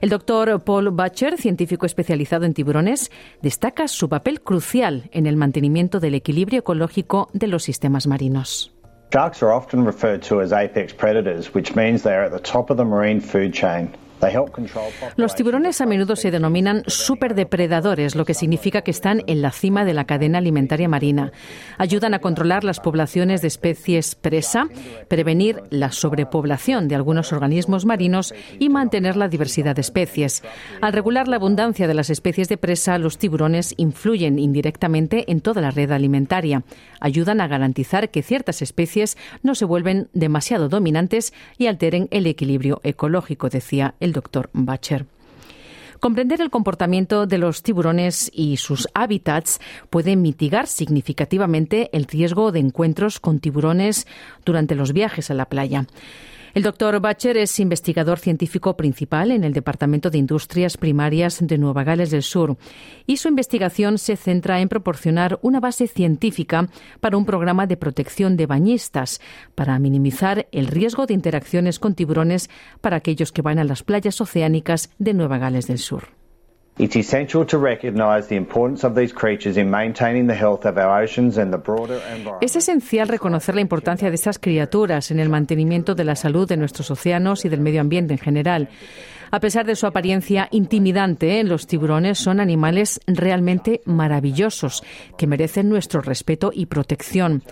[0.00, 3.10] El doctor Paul Butcher, científico especializado en tiburones,
[3.42, 8.72] destaca su papel crucial en el mantenimiento del equilibrio ecológico de los sistemas marinos.
[9.12, 12.70] Sharks are often referred to as apex predators, which means they are at the top
[12.70, 13.90] of the marine food chain.
[15.16, 19.84] Los tiburones a menudo se denominan superdepredadores, lo que significa que están en la cima
[19.84, 21.32] de la cadena alimentaria marina.
[21.78, 24.68] Ayudan a controlar las poblaciones de especies presa,
[25.08, 30.42] prevenir la sobrepoblación de algunos organismos marinos y mantener la diversidad de especies.
[30.80, 35.60] Al regular la abundancia de las especies de presa, los tiburones influyen indirectamente en toda
[35.60, 36.64] la red alimentaria.
[37.00, 42.80] Ayudan a garantizar que ciertas especies no se vuelven demasiado dominantes y alteren el equilibrio
[42.82, 45.04] ecológico, decía el doctor Bacher.
[46.00, 52.60] Comprender el comportamiento de los tiburones y sus hábitats puede mitigar significativamente el riesgo de
[52.60, 54.06] encuentros con tiburones
[54.44, 55.86] durante los viajes a la playa.
[56.54, 61.82] El doctor Bacher es investigador científico principal en el Departamento de Industrias Primarias de Nueva
[61.82, 62.56] Gales del Sur
[63.08, 66.68] y su investigación se centra en proporcionar una base científica
[67.00, 69.20] para un programa de protección de bañistas
[69.56, 72.48] para minimizar el riesgo de interacciones con tiburones
[72.80, 76.23] para aquellos que van a las playas oceánicas de Nueva Gales del Sur.
[82.40, 86.56] Es esencial reconocer la importancia de estas criaturas en el mantenimiento de la salud de
[86.56, 88.68] nuestros océanos y del medio ambiente en general.
[89.30, 94.82] A pesar de su apariencia intimidante, los tiburones son animales realmente maravillosos
[95.16, 97.44] que merecen nuestro respeto y protección.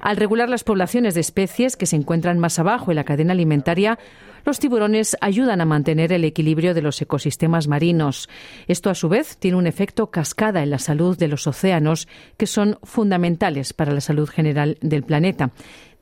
[0.00, 3.98] Al regular las poblaciones de especies que se encuentran más abajo en la cadena alimentaria,
[4.46, 8.28] los tiburones ayudan a mantener el equilibrio de los ecosistemas marinos.
[8.68, 12.06] Esto, a su vez, tiene un efecto cascada en la salud de los océanos,
[12.36, 15.50] que son fundamentales para la salud general del planeta,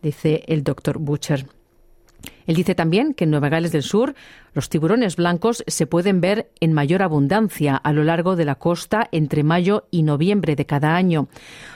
[0.02, 1.46] dice el doctor Butcher.
[2.46, 4.14] Él dice también que en Nueva Gales del Sur
[4.52, 9.08] los tiburones blancos se pueden ver en mayor abundancia a lo largo de la costa
[9.10, 11.28] entre mayo y noviembre de cada año.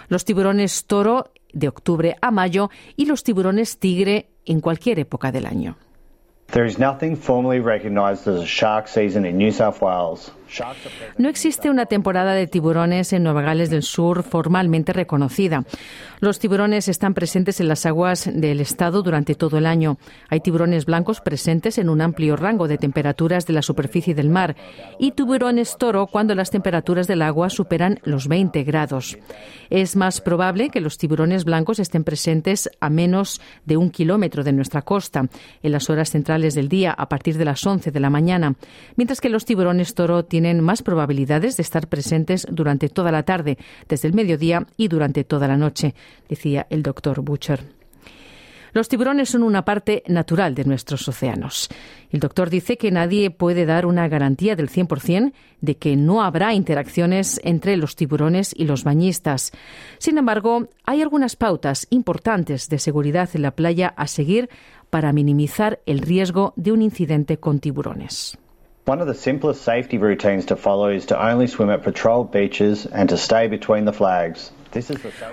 [0.09, 5.47] Los tiburones toro de octubre a mayo y los tiburones tigre en cualquier época del
[5.47, 5.77] año.
[6.51, 10.31] There is nothing formally recognised as a shark season in New South Wales.
[11.19, 15.65] No existe una temporada de tiburones en Nueva Gales del Sur formalmente reconocida.
[16.21, 19.99] Los tiburones están presentes en las aguas del estado durante todo el año.
[20.29, 24.57] Hay tiburones blancos presentes en un amplio rango de temperaturas de la superficie del mar
[24.99, 29.19] y tiburones toro cuando las temperaturas del agua superan los 20 grados.
[29.71, 34.53] Es más probable que los tiburones blancos estén presentes a menos de un kilómetro de
[34.53, 35.29] nuestra costa
[35.63, 38.55] en las horas centrales del día a partir de las 11 de la mañana,
[38.97, 43.25] mientras que los tiburones toro tienen tienen más probabilidades de estar presentes durante toda la
[43.25, 45.97] tarde, desde el mediodía y durante toda la noche,
[46.29, 47.65] decía el doctor Butcher.
[48.73, 51.69] Los tiburones son una parte natural de nuestros océanos.
[52.13, 56.55] El doctor dice que nadie puede dar una garantía del 100% de que no habrá
[56.55, 59.51] interacciones entre los tiburones y los bañistas.
[59.99, 64.51] Sin embargo, hay algunas pautas importantes de seguridad en la playa a seguir
[64.89, 68.39] para minimizar el riesgo de un incidente con tiburones.
[68.89, 72.87] One of the simplest safety routines to follow is to only swim at patrolled beaches
[72.87, 74.51] and to stay between the flags.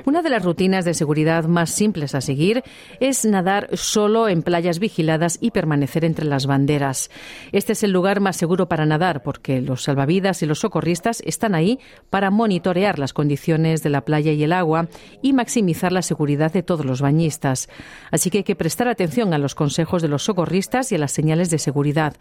[0.06, 2.64] Una de las rutinas de seguridad más simples a seguir
[3.00, 7.10] es nadar solo en playas vigiladas y permanecer entre las banderas.
[7.52, 11.56] Este es el lugar más seguro para nadar porque los salvavidas y los socorristas están
[11.56, 14.88] ahí para monitorear las condiciones de la playa y el agua
[15.22, 17.70] y maximizar la seguridad de todos los bañistas.
[18.12, 21.12] Así que hay que prestar atención a los consejos de los socorristas y a las
[21.12, 22.16] señales de seguridad.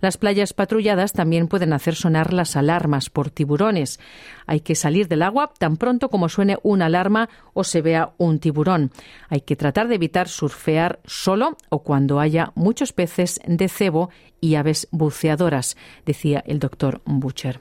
[0.00, 4.00] Las playas patrulladas también pueden hacer sonar las alarmas por tiburones.
[4.46, 8.38] Hay que salir del agua tan pronto como suene una alarma o se vea un
[8.38, 8.90] tiburón.
[9.28, 14.54] Hay que tratar de evitar surfear solo o cuando haya muchos peces de cebo y
[14.54, 17.60] aves buceadoras, decía el doctor Butcher.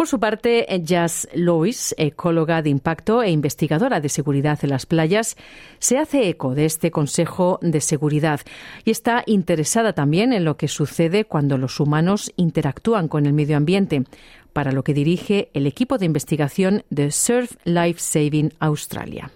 [0.00, 5.36] Por su parte, Jazz Lois, ecóloga de impacto e investigadora de seguridad en las playas,
[5.78, 8.40] se hace eco de este Consejo de Seguridad
[8.86, 13.58] y está interesada también en lo que sucede cuando los humanos interactúan con el medio
[13.58, 14.04] ambiente,
[14.52, 19.30] para lo que dirige el equipo de investigación de Surf Life Saving Australia.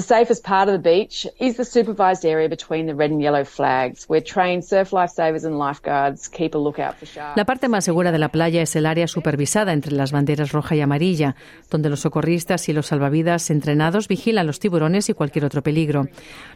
[0.00, 3.44] The safest part of the beach is the supervised area between the red and yellow
[3.44, 7.36] flags, where trained surf lifesavers and lifeguards keep a lookout for sharks.
[7.36, 10.74] La parte más segura de la playa es el área supervisada entre las banderas roja
[10.74, 11.36] y amarilla,
[11.70, 16.06] donde los socorristas y los salvavidas entrenados vigilan los tiburones y cualquier otro peligro.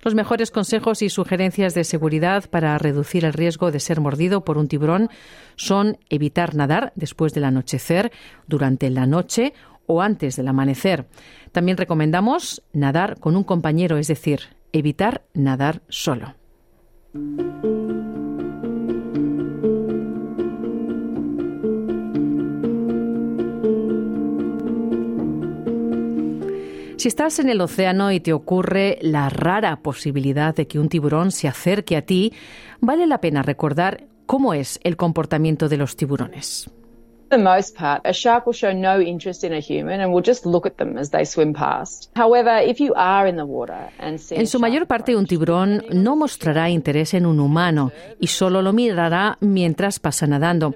[0.02, 4.56] Los mejores consejos y sugerencias de seguridad para reducir el riesgo de ser mordido por
[4.56, 5.10] un tiburón
[5.56, 8.10] son evitar nadar después del anochecer,
[8.46, 9.52] durante la noche
[9.86, 11.06] o antes del amanecer.
[11.52, 14.40] También recomendamos nadar con un compañero, es decir,
[14.72, 16.34] evitar nadar solo.
[27.04, 31.32] Si estás en el océano y te ocurre la rara posibilidad de que un tiburón
[31.32, 32.32] se acerque a ti,
[32.80, 36.70] vale la pena recordar cómo es el comportamiento de los tiburones.
[37.30, 40.22] For the most part, a shark will show no interest in a human and will
[40.22, 42.10] just look at them as they swim past.
[42.14, 45.84] However, if you are in the water and see En su mayor parte, un tiburón
[45.90, 50.74] no mostrará interés en un humano y solo lo mirará mientras pasa nadando.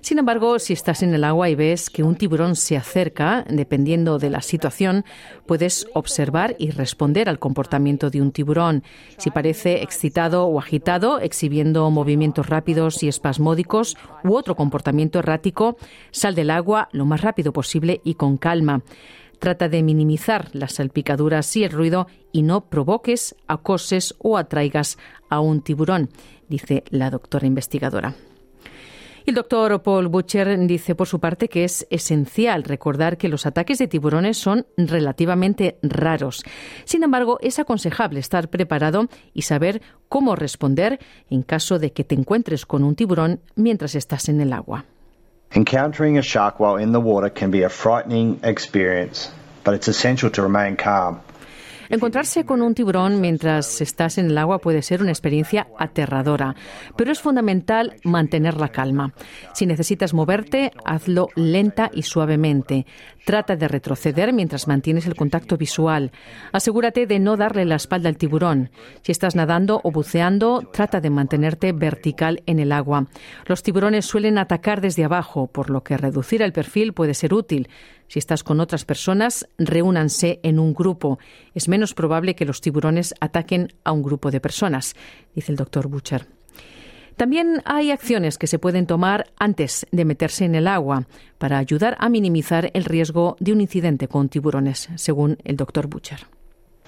[0.00, 4.18] Sin embargo, si estás en el agua y ves que un tiburón se acerca, dependiendo
[4.18, 5.04] de la situación,
[5.50, 8.84] puedes observar y responder al comportamiento de un tiburón.
[9.16, 15.76] Si parece excitado o agitado, exhibiendo movimientos rápidos y espasmódicos u otro comportamiento errático,
[16.12, 18.82] sal del agua lo más rápido posible y con calma.
[19.40, 24.98] Trata de minimizar las salpicaduras y el ruido y no provoques, acoses o atraigas
[25.30, 26.10] a un tiburón,
[26.48, 28.14] dice la doctora investigadora.
[29.26, 33.78] El doctor Paul Butcher dice por su parte que es esencial recordar que los ataques
[33.78, 36.42] de tiburones son relativamente raros.
[36.84, 40.98] Sin embargo, es aconsejable estar preparado y saber cómo responder
[41.28, 44.86] en caso de que te encuentres con un tiburón mientras estás en el agua.
[45.52, 49.30] Encountering a shark while in the water can be a frightening experience,
[49.64, 51.20] but it's essential to remain calm.
[51.90, 56.54] Encontrarse con un tiburón mientras estás en el agua puede ser una experiencia aterradora,
[56.96, 59.12] pero es fundamental mantener la calma.
[59.54, 62.86] Si necesitas moverte, hazlo lenta y suavemente.
[63.24, 66.12] Trata de retroceder mientras mantienes el contacto visual.
[66.52, 68.70] Asegúrate de no darle la espalda al tiburón.
[69.02, 73.08] Si estás nadando o buceando, trata de mantenerte vertical en el agua.
[73.46, 77.68] Los tiburones suelen atacar desde abajo, por lo que reducir el perfil puede ser útil.
[78.10, 81.20] Si estás con otras personas, reúnanse en un grupo.
[81.54, 84.96] Es menos probable que los tiburones ataquen a un grupo de personas,
[85.32, 86.26] dice el doctor Butcher.
[87.14, 91.06] También hay acciones que se pueden tomar antes de meterse en el agua
[91.38, 96.26] para ayudar a minimizar el riesgo de un incidente con tiburones, según el doctor Butcher.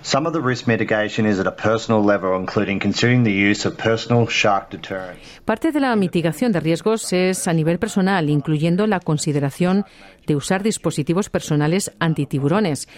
[0.04, 3.76] Some of the risk mitigation is at a personal level, including considering the use of
[3.76, 5.40] personal shark deterrents.
[5.44, 9.84] Parte de la mitigación de riesgos es a nivel personal, incluyendo la consideración
[10.26, 12.88] de usar dispositivos personales antitiburones.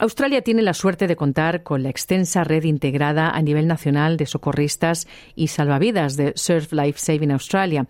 [0.00, 4.26] Australia tiene la suerte de contar con la extensa red integrada a nivel nacional de
[4.26, 5.06] socorristas
[5.36, 7.86] y salvavidas de Surf Life Saving Australia,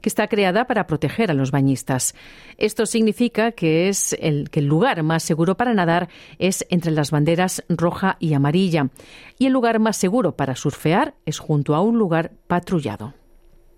[0.00, 2.14] que está creada para proteger a los bañistas.
[2.58, 6.08] Esto significa que es el que el lugar más seguro para nadar
[6.38, 8.90] es entre las banderas roja y amarilla,
[9.36, 13.14] y el lugar más seguro para surfear es junto a un lugar patrullado.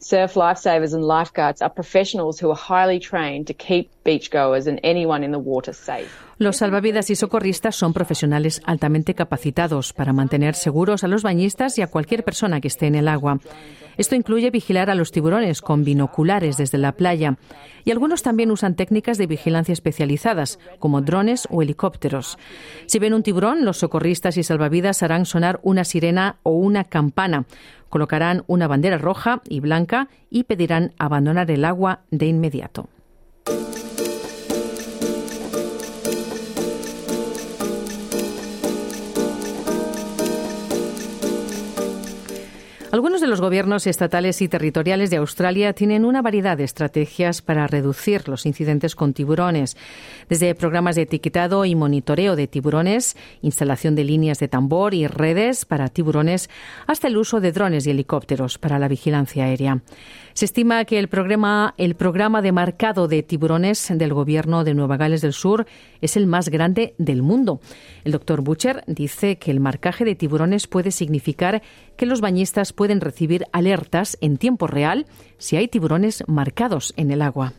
[0.03, 3.91] Surf lifesavers and lifeguards are professionals who are highly trained to keep
[6.39, 11.83] Los salvavidas y socorristas son profesionales altamente capacitados para mantener seguros a los bañistas y
[11.83, 13.39] a cualquier persona que esté en el agua.
[13.99, 17.37] Esto incluye vigilar a los tiburones con binoculares desde la playa.
[17.85, 22.39] Y algunos también usan técnicas de vigilancia especializadas, como drones o helicópteros.
[22.87, 27.45] Si ven un tiburón, los socorristas y salvavidas harán sonar una sirena o una campana.
[27.91, 32.89] Colocarán una bandera roja y blanca y pedirán abandonar el agua de inmediato.
[42.93, 47.69] Algunos de los gobiernos estatales y territoriales de Australia tienen una variedad de estrategias para
[47.69, 49.77] reducir los incidentes con tiburones,
[50.29, 55.67] desde programas de etiquetado y monitoreo de tiburones, instalación de líneas de tambor y redes
[55.67, 56.51] para tiburones,
[56.89, 59.83] hasta el uso de drones y helicópteros para la vigilancia aérea.
[60.33, 65.33] Se estima que el programa, de marcado de tiburones del gobierno de Nueva Gales del
[65.33, 65.67] Sur
[66.01, 67.61] es el más grande del mundo.
[68.05, 71.63] El doctor Butcher dice que el marcaje de tiburones puede significar
[71.97, 75.05] que los bañistas pueden recibir alertas en tiempo real
[75.37, 77.53] si hay tiburones marcados en el agua.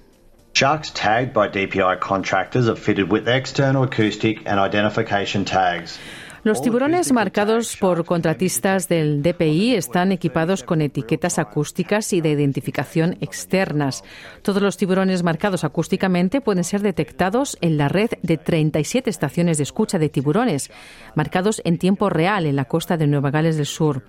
[0.55, 5.99] Sharks tagged by DPI contractors are fitted with external acoustic and identification tags.
[6.43, 13.15] Los tiburones marcados por contratistas del DPI están equipados con etiquetas acústicas y de identificación
[13.21, 14.03] externas.
[14.41, 19.63] Todos los tiburones marcados acústicamente pueden ser detectados en la red de 37 estaciones de
[19.65, 20.71] escucha de tiburones,
[21.13, 24.01] marcados en tiempo real en la costa de Nueva Gales del Sur.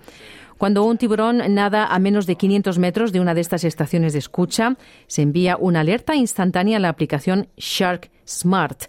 [0.57, 4.19] Cuando un tiburón nada a menos de 500 metros de una de estas estaciones de
[4.19, 4.77] escucha,
[5.07, 8.83] se envía una alerta instantánea a la aplicación Shark Smart.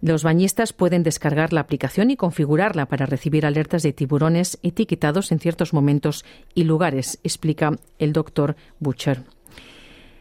[0.00, 5.40] Los bañistas pueden descargar la aplicación y configurarla para recibir alertas de tiburones etiquetados en
[5.40, 6.24] ciertos momentos
[6.54, 9.37] y lugares, explica el doctor Butcher.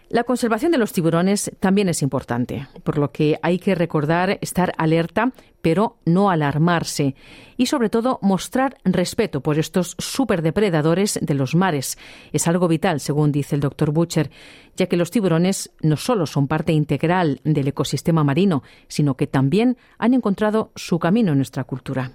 [0.10, 4.72] La conservación de los tiburones también es importante, por lo que hay que recordar estar
[4.78, 7.14] alerta, pero no alarmarse,
[7.58, 11.97] y sobre todo mostrar respeto por estos superdepredadores de los mares.
[12.32, 14.32] Es algo vital, según dice el doctor Butcher,
[14.78, 19.76] ya que los tiburones no solo son parte integral del ecosistema marino, sino que también
[19.97, 22.14] han encontrado su camino en nuestra cultura.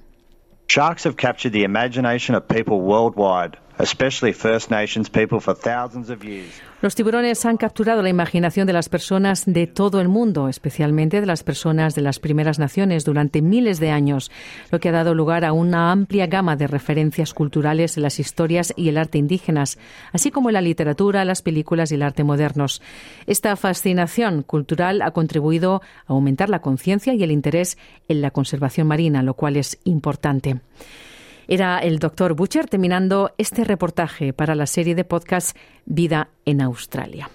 [0.69, 3.59] Sharks have captured the imagination of people worldwide,
[6.83, 11.27] Los tiburones han capturado la imaginación de las personas de todo el mundo, especialmente de
[11.27, 14.31] las personas de las primeras naciones durante miles de años,
[14.71, 18.75] lo que ha dado lugar a una amplia gama de referencias culturales en las historias
[18.77, 19.79] y el arte indígenas,
[20.13, 22.83] así como en la literatura, las películas y el arte modernos.
[23.27, 28.87] Esta fascinación cultural ha contribuido a aumentar la conciencia y el interés en la conservación
[28.87, 30.61] marina, lo cual es importante.
[31.49, 37.31] Era el doctor Butcher terminando este reportaje para la serie de podcast Vida en Australia.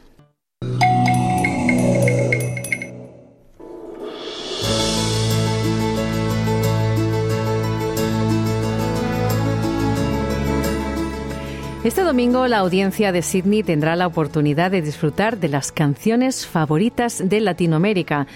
[11.88, 17.30] Este domingo la audiencia de Sydney tendrá la oportunidad de disfrutar de las canciones favoritas
[17.30, 18.28] de Latinoamérica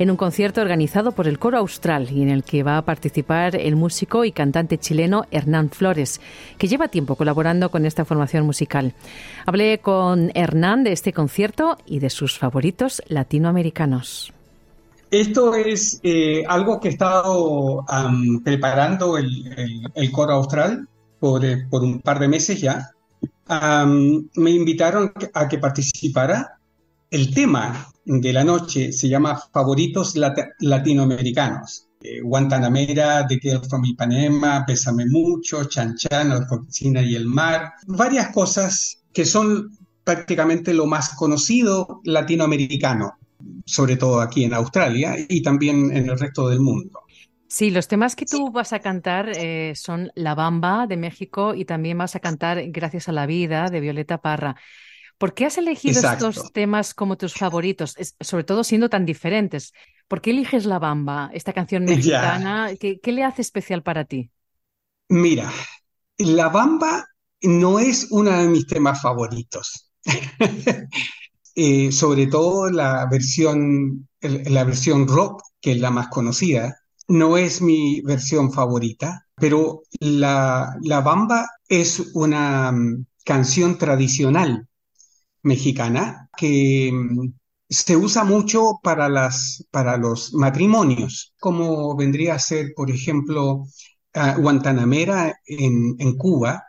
[0.00, 3.54] en un concierto organizado por el Coro Austral y en el que va a participar
[3.54, 6.22] el músico y cantante chileno Hernán Flores,
[6.56, 8.94] que lleva tiempo colaborando con esta formación musical.
[9.44, 14.32] Hablé con Hernán de este concierto y de sus favoritos latinoamericanos.
[15.10, 17.84] Esto es eh, algo que he estado
[18.42, 20.88] preparando el, Coro Austral
[21.42, 22.88] eh, por, un par de meses ya.
[23.46, 26.56] me invitaron a que participara.
[27.10, 30.14] El tema de la noche se llama Favoritos
[30.60, 31.86] Latinoamericanos.
[32.02, 37.74] Eh, Guantanamera, The Girl from Ipanema, Pésame Mucho, Chan Chan, La Cocina y el Mar.
[37.86, 43.18] Varias cosas que son prácticamente lo más conocido latinoamericano,
[43.66, 47.02] sobre todo aquí en Australia y también en el resto del mundo.
[47.48, 51.64] Sí, los temas que tú vas a cantar eh, son La Bamba de México y
[51.64, 54.56] también vas a cantar Gracias a la Vida de Violeta Parra.
[55.20, 59.74] ¿Por qué has elegido estos temas como tus favoritos, sobre todo siendo tan diferentes?
[60.08, 62.70] ¿Por qué eliges La Bamba, esta canción mexicana?
[62.80, 64.30] ¿Qué, le hace especial para ti?
[65.10, 65.52] Mira,
[66.16, 67.04] La Bamba
[67.42, 69.92] no es uno de mis temas favoritos.
[71.56, 76.76] Eh, sobre todo la versión, la versión rock, que es la más conocida,
[77.08, 84.69] no es mi versión favorita, pero La, la Bamba es una mm, canción tradicional
[85.42, 87.32] mexicana que mm,
[87.68, 93.64] se usa mucho para, las, para los matrimonios, como vendría a ser, por ejemplo,
[94.12, 96.64] Guantanamera en, en Cuba,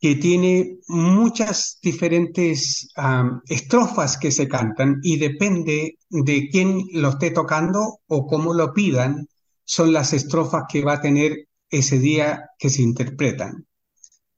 [0.00, 2.88] que tiene muchas diferentes
[3.48, 9.26] estrofas que se cantan y depende de quién lo esté tocando o cómo lo pidan,
[9.64, 13.66] son las estrofas que va a tener ese día que se interpretan.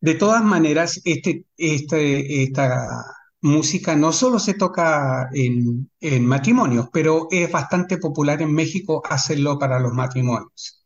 [0.00, 3.04] De todas maneras, este, este, esta
[3.40, 9.58] música no solo se toca en, en matrimonios, pero es bastante popular en México hacerlo
[9.58, 10.84] para los matrimonios.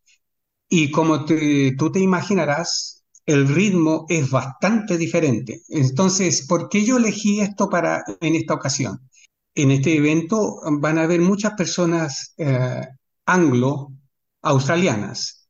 [0.69, 5.63] Y como tú te imaginarás, el ritmo es bastante diferente.
[5.69, 9.09] Entonces, ¿por qué yo elegí esto para en esta ocasión?
[9.55, 12.87] En este evento van a haber muchas personas eh,
[13.27, 15.49] anglo-australianas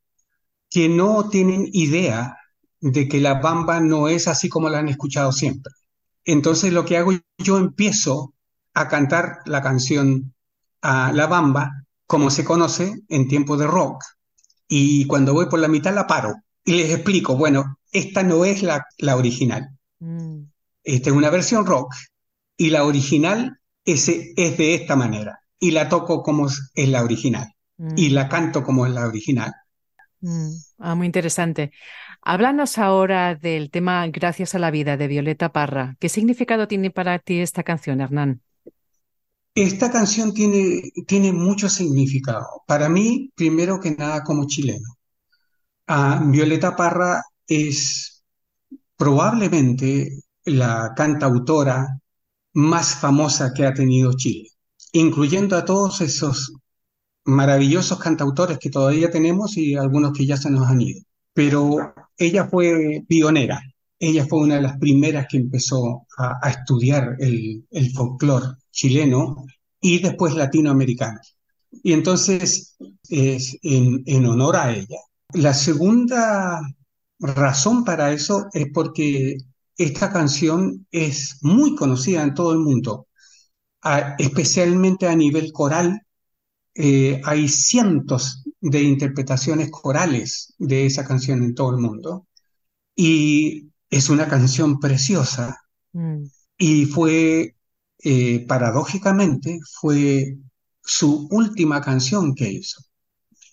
[0.71, 2.37] que no tienen idea
[2.81, 5.73] de que la bamba no es así como la han escuchado siempre.
[6.25, 8.35] Entonces lo que hago yo empiezo
[8.75, 10.35] a cantar la canción
[10.83, 14.03] a la bamba como se conoce en tiempo de rock
[14.69, 18.63] y cuando voy por la mitad la paro y les explico, bueno, esta no es
[18.63, 19.69] la, la original,
[20.01, 20.51] Mm.
[20.85, 21.95] esta es una versión rock
[22.57, 27.49] y la original es, es de esta manera y la toco como es la original
[27.79, 27.95] Mm.
[27.97, 29.53] y la canto como es la original.
[30.21, 31.73] Mm, ah, muy interesante.
[32.25, 35.97] Háblanos ahora del tema Gracias a la vida de Violeta Parra.
[35.99, 38.41] ¿Qué significado tiene para ti esta canción, Hernán?
[39.57, 42.47] Esta canción tiene, tiene mucho significado.
[42.65, 44.97] Para mí, primero que nada, como chileno.
[46.27, 48.23] Violeta Parra es
[48.97, 51.99] probablemente la cantautora
[52.55, 54.49] más famosa que ha tenido Chile,
[54.93, 56.53] incluyendo a todos esos
[57.25, 61.03] maravillosos cantautores que todavía tenemos y algunos que ya se nos han ido.
[61.35, 63.61] Pero ella fue pionera.
[63.99, 69.45] Ella fue una de las primeras que empezó a, a estudiar el, el folclore chileno
[69.81, 71.21] y después latinoamericano.
[71.83, 72.77] Y entonces
[73.09, 74.99] es en, en honor a ella.
[75.35, 76.61] La segunda
[77.21, 79.37] razón para eso es porque
[79.77, 83.07] esta canción es muy conocida en todo el mundo,
[83.83, 86.03] a- especialmente a nivel coral.
[86.75, 92.27] Eh, hay cientos de interpretaciones corales de esa canción en todo el mundo
[92.97, 95.59] y es una canción preciosa
[95.95, 96.25] Mm.
[96.59, 97.57] y fue,
[98.03, 100.39] eh, paradójicamente, fue
[100.83, 102.81] su última canción que hizo.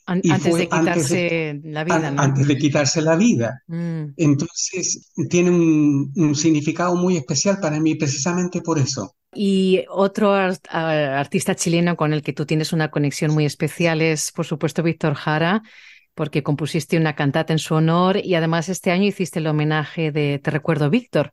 [0.05, 2.21] An- Y antes fue de antes de, quitarse la vida, an- ¿no?
[2.21, 3.63] antes de quitarse la vida.
[3.67, 4.03] Mm.
[4.15, 9.15] Entonces, tiene un, un significado muy especial para mí precisamente por eso.
[9.33, 14.31] Y otro art- artista chileno con el que tú tienes una conexión muy especial es,
[14.31, 15.61] por supuesto, Víctor Jara,
[16.15, 20.39] porque compusiste una cantata en su honor y además este año hiciste el homenaje de
[20.39, 21.31] Te recuerdo, Víctor,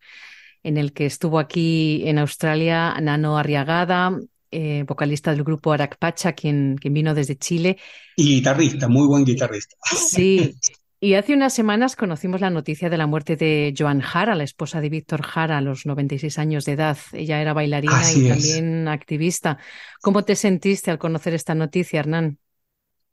[0.62, 4.16] en el que estuvo aquí en Australia Nano Arriagada,
[4.51, 7.78] eh, vocalista del grupo Aracpacha, quien, quien vino desde Chile.
[8.14, 9.76] Y guitarrista, muy buen guitarrista.
[9.97, 10.55] Sí.
[11.01, 14.80] Y hace unas semanas conocimos la noticia de la muerte de Joan Jara, la esposa
[14.80, 16.97] de Víctor Jara, a los 96 años de edad.
[17.12, 18.62] Ella era bailarina Así y es.
[18.62, 19.59] también activista.
[20.01, 22.38] ¿Cómo te sentiste al conocer esta noticia, Hernán?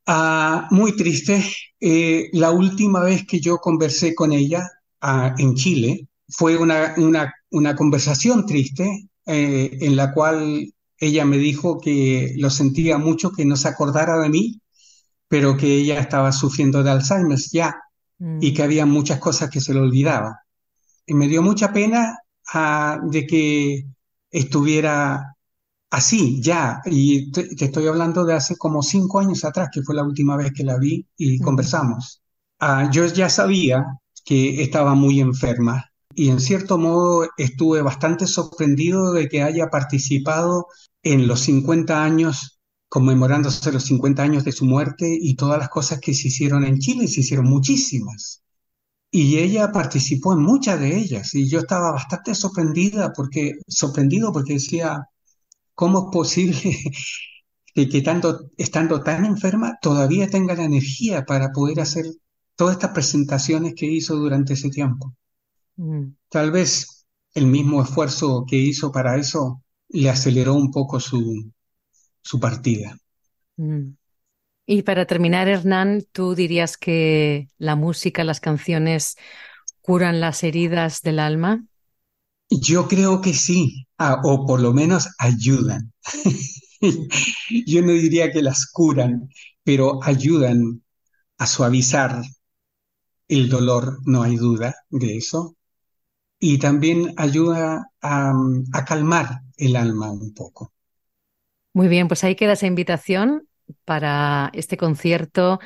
[0.06, 1.44] Ah, muy triste.
[1.80, 4.70] Eh, la última vez que yo conversé con ella
[5.02, 11.38] ah, en Chile fue una, una, una conversación triste eh, en la cual ella me
[11.38, 14.60] dijo que lo sentía mucho, que no se acordara de mí,
[15.34, 17.76] pero que ella estaba sufriendo de Alzheimer ya
[18.40, 20.42] y que había muchas cosas que se le olvidaba.
[21.08, 22.20] Y me dio mucha pena
[22.54, 23.84] ah, de que
[24.30, 25.36] estuviera
[25.90, 26.82] así, ya.
[26.86, 30.38] Y te, te estoy hablando de hace como cinco años atrás, que fue la última
[30.38, 32.22] vez que la vi y conversamos.
[32.60, 33.84] Ah, yo ya sabía
[34.24, 40.68] que estaba muy enferma y en cierto modo estuve bastante sorprendido de que haya participado
[41.02, 42.60] en los 50 años,
[42.94, 46.78] conmemorándose los 50 años de su muerte y todas las cosas que se hicieron en
[46.78, 48.44] Chile, se hicieron muchísimas.
[49.10, 54.54] Y ella participó en muchas de ellas y yo estaba bastante sorprendida porque, sorprendido porque
[54.54, 55.08] decía,
[55.74, 56.62] ¿cómo es posible
[57.74, 62.06] que, que tanto, estando tan enferma todavía tenga la energía para poder hacer
[62.56, 65.16] todas estas presentaciones que hizo durante ese tiempo?
[65.78, 66.10] Mm.
[66.30, 71.52] Tal vez el mismo esfuerzo que hizo para eso le aceleró un poco su,
[72.24, 72.98] su partida.
[73.58, 73.92] Mm.
[74.68, 79.18] Y para terminar, Hernán, ¿tú dirías que la música, las canciones
[79.82, 81.66] curan las heridas del alma?
[82.50, 85.92] Yo creo que sí, ah, o por lo menos ayudan.
[87.68, 89.30] Yo no diría que las curan,
[89.64, 90.84] pero ayudan
[91.38, 92.22] a suavizar
[93.28, 95.58] el dolor, no hay duda de eso.
[96.40, 98.34] Y también ayuda a,
[98.74, 100.73] a calmar el alma un poco.
[101.74, 103.48] Muy bien, pues ahí queda esa invitación
[103.86, 105.60] para este concierto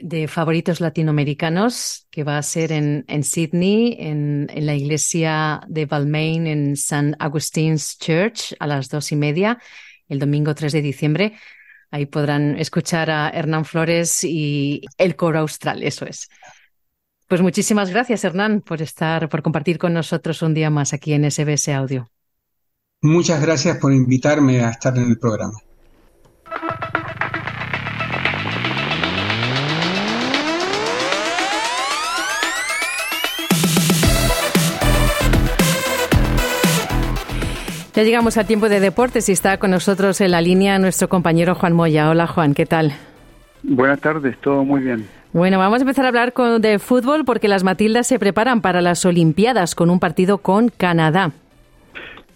[0.00, 6.46] de favoritos latinoamericanos que va a ser en, Sydney, en, en, la iglesia de Balmain
[6.46, 7.14] en St.
[7.18, 9.58] Augustine's Church a las dos y media,
[10.08, 11.32] el domingo 3 de diciembre.
[11.90, 16.28] Ahí podrán escuchar a Hernán Flores y el coro austral, eso es.
[17.26, 21.30] Pues muchísimas gracias, Hernán, por estar, por compartir con nosotros un día más aquí en
[21.30, 22.08] SBS Audio.
[23.00, 25.54] Muchas gracias por invitarme a estar en el programa.
[37.94, 41.54] Ya llegamos al tiempo de deportes y está con nosotros en la línea nuestro compañero
[41.54, 42.10] Juan Moya.
[42.10, 42.94] Hola Juan, ¿qué tal?
[43.62, 45.06] Buenas tardes, todo muy bien.
[45.32, 48.82] Bueno, vamos a empezar a hablar con, de fútbol porque las Matildas se preparan para
[48.82, 51.32] las Olimpiadas con un partido con Canadá.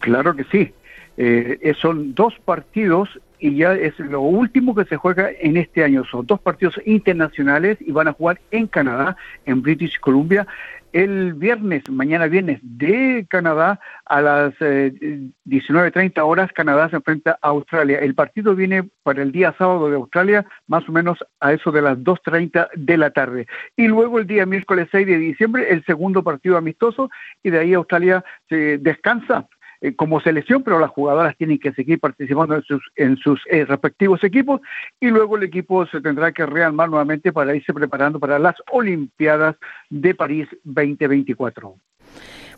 [0.03, 0.73] Claro que sí.
[1.17, 6.05] Eh, son dos partidos y ya es lo último que se juega en este año.
[6.05, 10.47] Son dos partidos internacionales y van a jugar en Canadá, en British Columbia
[10.93, 17.49] el viernes, mañana viernes, de Canadá a las 19.30 eh, horas, Canadá se enfrenta a
[17.49, 17.99] Australia.
[17.99, 21.83] El partido viene para el día sábado de Australia, más o menos a eso de
[21.83, 23.47] las 2.30 de la tarde.
[23.77, 27.11] Y luego el día miércoles 6 de diciembre, el segundo partido amistoso,
[27.43, 29.47] y de ahí Australia se descansa
[29.83, 33.65] eh, como selección, pero las jugadoras tienen que seguir participando en sus, en sus eh,
[33.65, 34.61] respectivos equipos
[35.01, 39.57] y luego el equipo se tendrá que rearmar nuevamente para irse preparando para las Olimpiadas
[39.91, 41.75] de París 2024.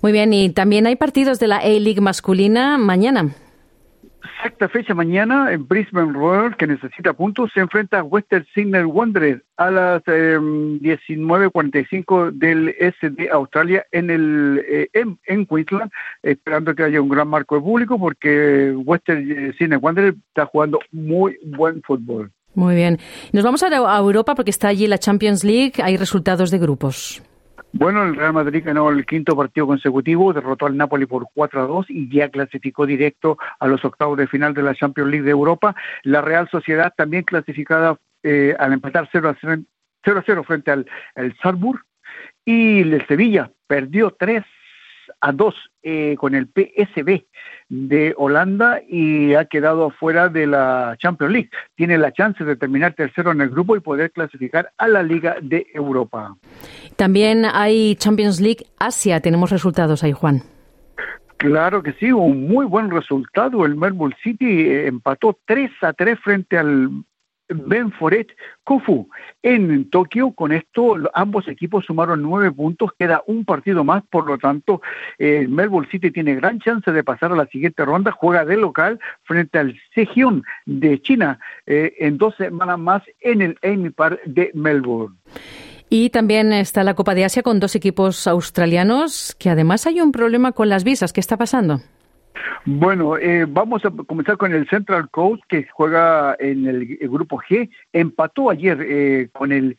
[0.03, 3.31] Muy bien, y también hay partidos de la A-League masculina mañana
[4.25, 9.43] exacta fecha mañana en Brisbane Royal, que necesita puntos, se enfrenta a Western Sydney Wanderers
[9.57, 17.01] a las 19.45 em, del SD Australia en el eh, en, Queensland, esperando que haya
[17.01, 22.33] un gran marco de público porque Western eh, Sydney Wanderers está jugando muy buen fútbol.
[22.55, 22.99] Muy bien.
[23.33, 27.22] Nos vamos a Europa porque está allí la Champions League, hay resultados de grupos.
[27.77, 31.66] Bueno, el Real Madrid ganó el quinto partido consecutivo, derrotó al Napoli por 4 a
[31.66, 35.33] 2 y ya clasificó directo a los octavos de final de la Champions League de
[35.33, 35.75] Europa.
[36.05, 39.37] La Real Sociedad también clasificada eh, al empatar 0 a
[40.25, 41.81] 0, frente al el Salzburg
[42.45, 44.45] y el Sevilla perdió 3
[45.20, 47.24] a 2 eh, con el PSB
[47.68, 51.50] de Holanda y ha quedado fuera de la Champions League.
[51.74, 55.36] Tiene la chance de terminar tercero en el grupo y poder clasificar a la Liga
[55.40, 56.36] de Europa.
[56.96, 59.20] También hay Champions League Asia.
[59.20, 60.42] Tenemos resultados ahí, Juan.
[61.36, 63.66] Claro que sí, un muy buen resultado.
[63.66, 66.88] El Melbourne City eh, empató 3 a 3 frente al
[67.49, 68.28] Benforet
[68.62, 69.09] Kofu
[69.42, 70.32] en Tokio.
[70.32, 74.80] Con esto, ambos equipos sumaron nueve puntos, queda un partido más, por lo tanto,
[75.18, 78.12] el Melbourne City tiene gran chance de pasar a la siguiente ronda.
[78.12, 83.59] Juega de local frente al Sejong de China eh, en dos semanas más en el
[83.62, 85.16] Amy Park de Melbourne.
[85.90, 90.12] Y también está la Copa de Asia con dos equipos australianos, que además hay un
[90.12, 91.12] problema con las visas.
[91.12, 91.82] ¿Qué está pasando?
[92.66, 97.68] Bueno, eh, vamos a comenzar con el Central Coast que juega en el, grupo G.
[97.93, 99.76] Empató ayer eh, con el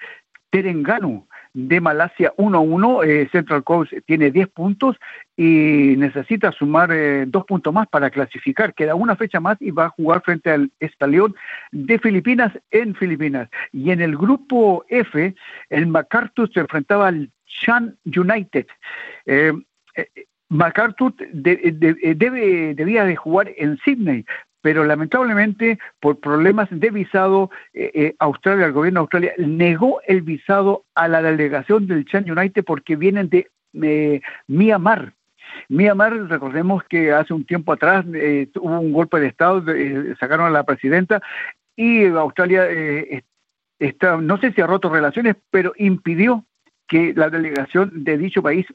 [0.52, 3.06] Terengganu de Malasia 1-1.
[3.06, 4.98] Eh, Central Coast tiene 10 puntos
[5.36, 6.92] y necesita sumar
[7.28, 8.74] dos puntos más para clasificar.
[8.74, 11.36] Queda una fecha más y va a jugar frente al Estalión
[11.72, 13.50] de Filipinas en Filipinas.
[13.72, 15.34] Y en el grupo F,
[15.70, 18.68] el MacArthur se enfrentaba al Chan United.
[20.50, 24.26] MacArthur eh, debe, debía de jugar en Sydney,
[24.62, 30.22] pero lamentablemente por problemas de visado, eh, eh, Australia, el gobierno de Australia negó el
[30.22, 35.14] visado a la delegación del Chan United porque vienen de Myanmar.
[35.70, 39.64] Myanmar, recordemos que hace un tiempo atrás hubo un golpe de Estado,
[40.20, 41.22] sacaron a la presidenta
[41.76, 42.66] y Australia
[43.80, 46.46] está, no sé si ha roto relaciones, pero impidió
[46.88, 48.66] que la delegación de dicho país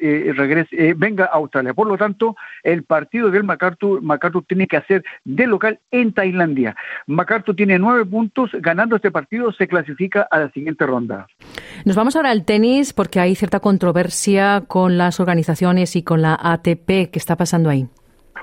[0.00, 1.74] eh, regrese, eh, venga a Australia.
[1.74, 6.76] Por lo tanto, el partido del MacArthur, MacArthur tiene que hacer de local en Tailandia.
[7.06, 11.26] MacArthur tiene nueve puntos, ganando este partido se clasifica a la siguiente ronda.
[11.84, 16.38] Nos vamos ahora al tenis porque hay cierta controversia con las organizaciones y con la
[16.40, 17.10] ATP.
[17.10, 17.88] ¿Qué está pasando ahí?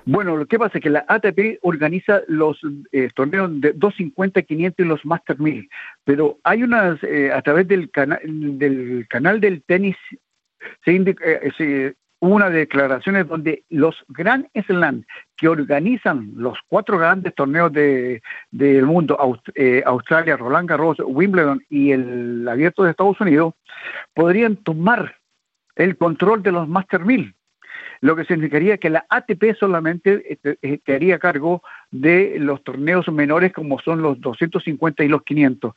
[0.06, 2.60] Bueno, lo que pasa es que la ATP organiza los
[2.92, 5.70] eh, torneos de 250, 500 y los Master 1000,
[6.04, 9.96] pero hay unas, eh, a través del, del canal del tenis,
[10.84, 15.04] se indica, eh, hubo unas declaraciones donde los Grand Slam
[15.36, 19.18] que organizan los cuatro grandes torneos del mundo,
[19.86, 23.54] Australia, Roland Garros, Wimbledon y el Abierto de Estados Unidos,
[24.14, 25.16] podrían tomar
[25.76, 27.37] el control de los Master 1000
[28.02, 31.62] lo que significaría que la ATP solamente estaría a cargo
[31.92, 35.74] de los torneos menores como son los 250 y los 500.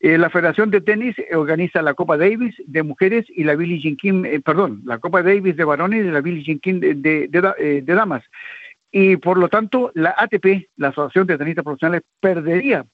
[0.00, 3.96] Eh, la Federación de Tenis organiza la Copa Davis de mujeres y la Billie Jean
[3.96, 7.28] King, eh, perdón, la Copa Davis de varones y la Billie Jean King de,
[7.58, 8.22] eh, damas.
[8.90, 12.86] Y por lo tanto, la ATP, la Asociación de Tenistas Profesionales, perdería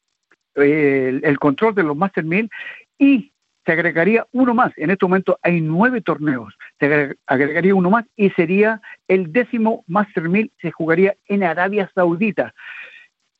[0.56, 2.50] el, control de los Master 1000
[2.98, 3.32] y
[3.64, 4.72] se agregaría uno más.
[4.76, 6.54] En este momento hay nueve torneos.
[6.78, 10.52] Se agregaría uno más y sería el décimo Master 1000.
[10.60, 12.54] Se jugaría en Arabia Saudita.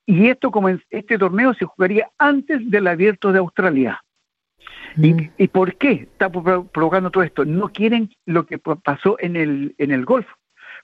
[0.07, 4.03] Y esto como este torneo se jugaría antes del Abierto de Australia.
[4.97, 5.31] ¿Y, mm.
[5.39, 7.45] ¿Y, por qué está provocando todo esto?
[7.45, 10.27] No quieren lo que pasó en el, en el golf,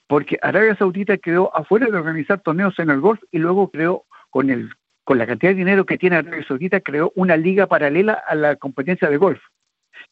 [0.06, 4.50] porque Arabia Saudita quedó afuera de organizar torneos en el golf y luego creó con
[4.50, 4.70] el
[5.10, 8.54] con la cantidad de dinero que tiene Arabia Saudita, creó una liga paralela a la
[8.54, 9.40] competencia de golf,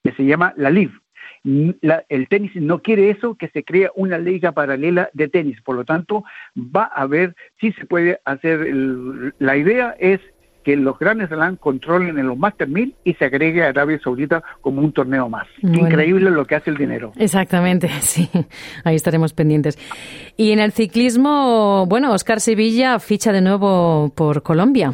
[0.03, 0.91] que se llama la LIV.
[1.45, 5.63] el tenis no quiere eso, que se crea una liga paralela de tenis.
[5.63, 6.25] Por lo tanto,
[6.57, 8.59] va a ver si se puede hacer.
[9.39, 10.19] la idea es
[10.69, 14.43] que los grandes Slam controlen en los Master 1000 y se agregue a Arabia Saudita
[14.61, 15.47] como un torneo más.
[15.63, 17.11] Increíble lo que hace el dinero.
[17.17, 18.29] Exactamente, sí.
[18.85, 19.79] Ahí estaremos pendientes.
[20.37, 24.93] Y en el ciclismo, bueno, Oscar Sevilla ficha de nuevo por Colombia.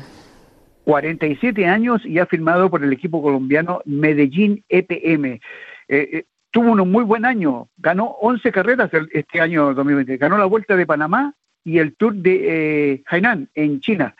[0.85, 5.25] 47 años y ha firmado por el equipo colombiano Medellín EPM.
[5.25, 5.41] Eh,
[5.89, 10.77] eh, tuvo un muy buen año, ganó 11 carreras este año 2020, ganó la Vuelta
[10.77, 14.14] de Panamá y el Tour de eh, Hainan en China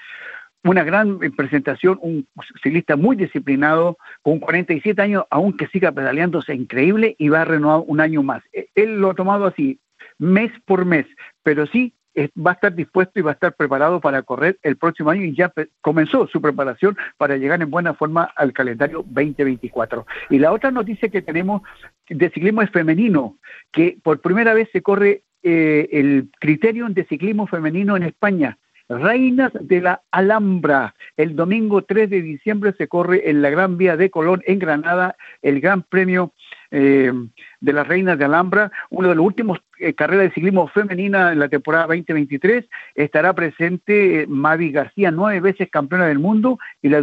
[0.65, 2.27] una gran presentación, un
[2.63, 8.01] ciclista muy disciplinado, con 47 años, aunque siga pedaleándose increíble y va a renovar un
[8.01, 8.43] año más.
[8.53, 9.79] E, él lo ha tomado así,
[10.19, 11.07] mes por mes,
[11.43, 15.11] pero sí va a estar dispuesto y va a estar preparado para correr el próximo
[15.11, 20.07] año y ya comenzó su preparación para llegar en buena forma al calendario 2024.
[20.31, 21.63] Y la otra noticia que tenemos
[22.09, 23.37] de ciclismo es femenino,
[23.73, 28.59] que por primera vez se corre eh, el criterio de ciclismo femenino en España.
[29.01, 30.95] Reinas de la Alhambra.
[31.17, 35.17] El domingo 3 de diciembre se corre en la Gran Vía de Colón, en Granada,
[35.43, 36.33] el Gran Premio
[36.71, 37.13] eh,
[37.61, 41.39] de las Reinas de Alhambra, uno de los últimos eh, carreras de ciclismo femenina en
[41.39, 42.65] la temporada 2023.
[42.95, 47.03] Estará presente eh, Mavi García, nueve veces campeona del mundo, y la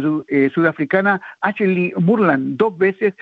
[0.54, 3.14] sudafricana Ashley Burland, dos veces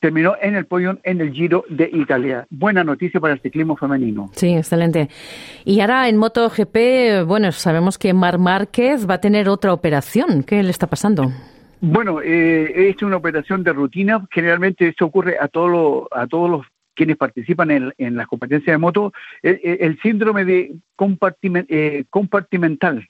[0.00, 2.46] terminó en el podio en el Giro de Italia.
[2.50, 4.30] Buena noticia para el ciclismo femenino.
[4.34, 5.08] Sí, excelente.
[5.64, 10.42] Y ahora en MotoGP, bueno, sabemos que Mar Márquez va a tener otra operación.
[10.42, 11.30] ¿Qué le está pasando?
[11.80, 14.26] Bueno, eh, es una operación de rutina.
[14.30, 18.78] Generalmente esto ocurre a todos los, a todos los quienes participan en, las competencias de
[18.78, 19.12] moto.
[19.42, 20.74] El, síndrome de
[21.68, 23.08] eh, compartimental,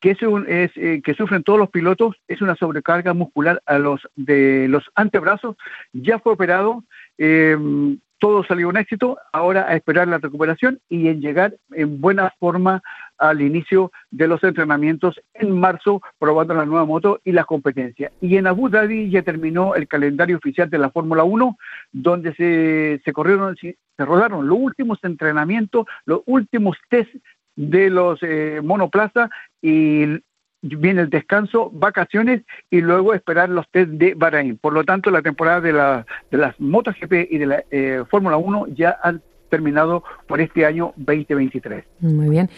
[0.00, 4.00] que, es, es eh, que sufren todos los pilotos es una sobrecarga muscular a los
[4.16, 5.56] de los antebrazos.
[5.92, 6.84] Ya fue operado,
[7.18, 9.18] em, todo salió un éxito.
[9.32, 12.82] Ahora a esperar la recuperación y en llegar en buena forma
[13.18, 18.12] al inicio de los entrenamientos en marzo, probando la nueva moto y las competencias.
[18.22, 21.58] Y en Abu Dhabi ya terminó el calendario oficial de la Fórmula 1,
[21.92, 27.14] donde se, se corrieron, se rodaron los últimos entrenamientos, los últimos test
[27.56, 29.30] de los eh, monoplaza
[29.60, 30.20] y
[30.62, 34.58] viene el descanso, vacaciones y luego esperar los test de Bahrein.
[34.58, 38.36] Por lo tanto, la temporada de, la, de las MotoGP y de la eh, Fórmula
[38.36, 41.84] 1 ya han terminado por este año 2023.
[42.00, 42.48] Muy bien.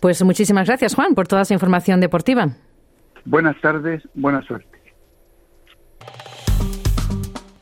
[0.00, 2.48] Pues muchísimas gracias, Juan, por toda esa información deportiva.
[3.24, 4.78] Buenas tardes, buena suerte.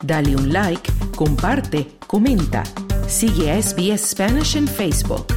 [0.03, 2.63] Dale un like, comparte, comenta.
[3.07, 5.36] Sigue a SBS Spanish en Facebook.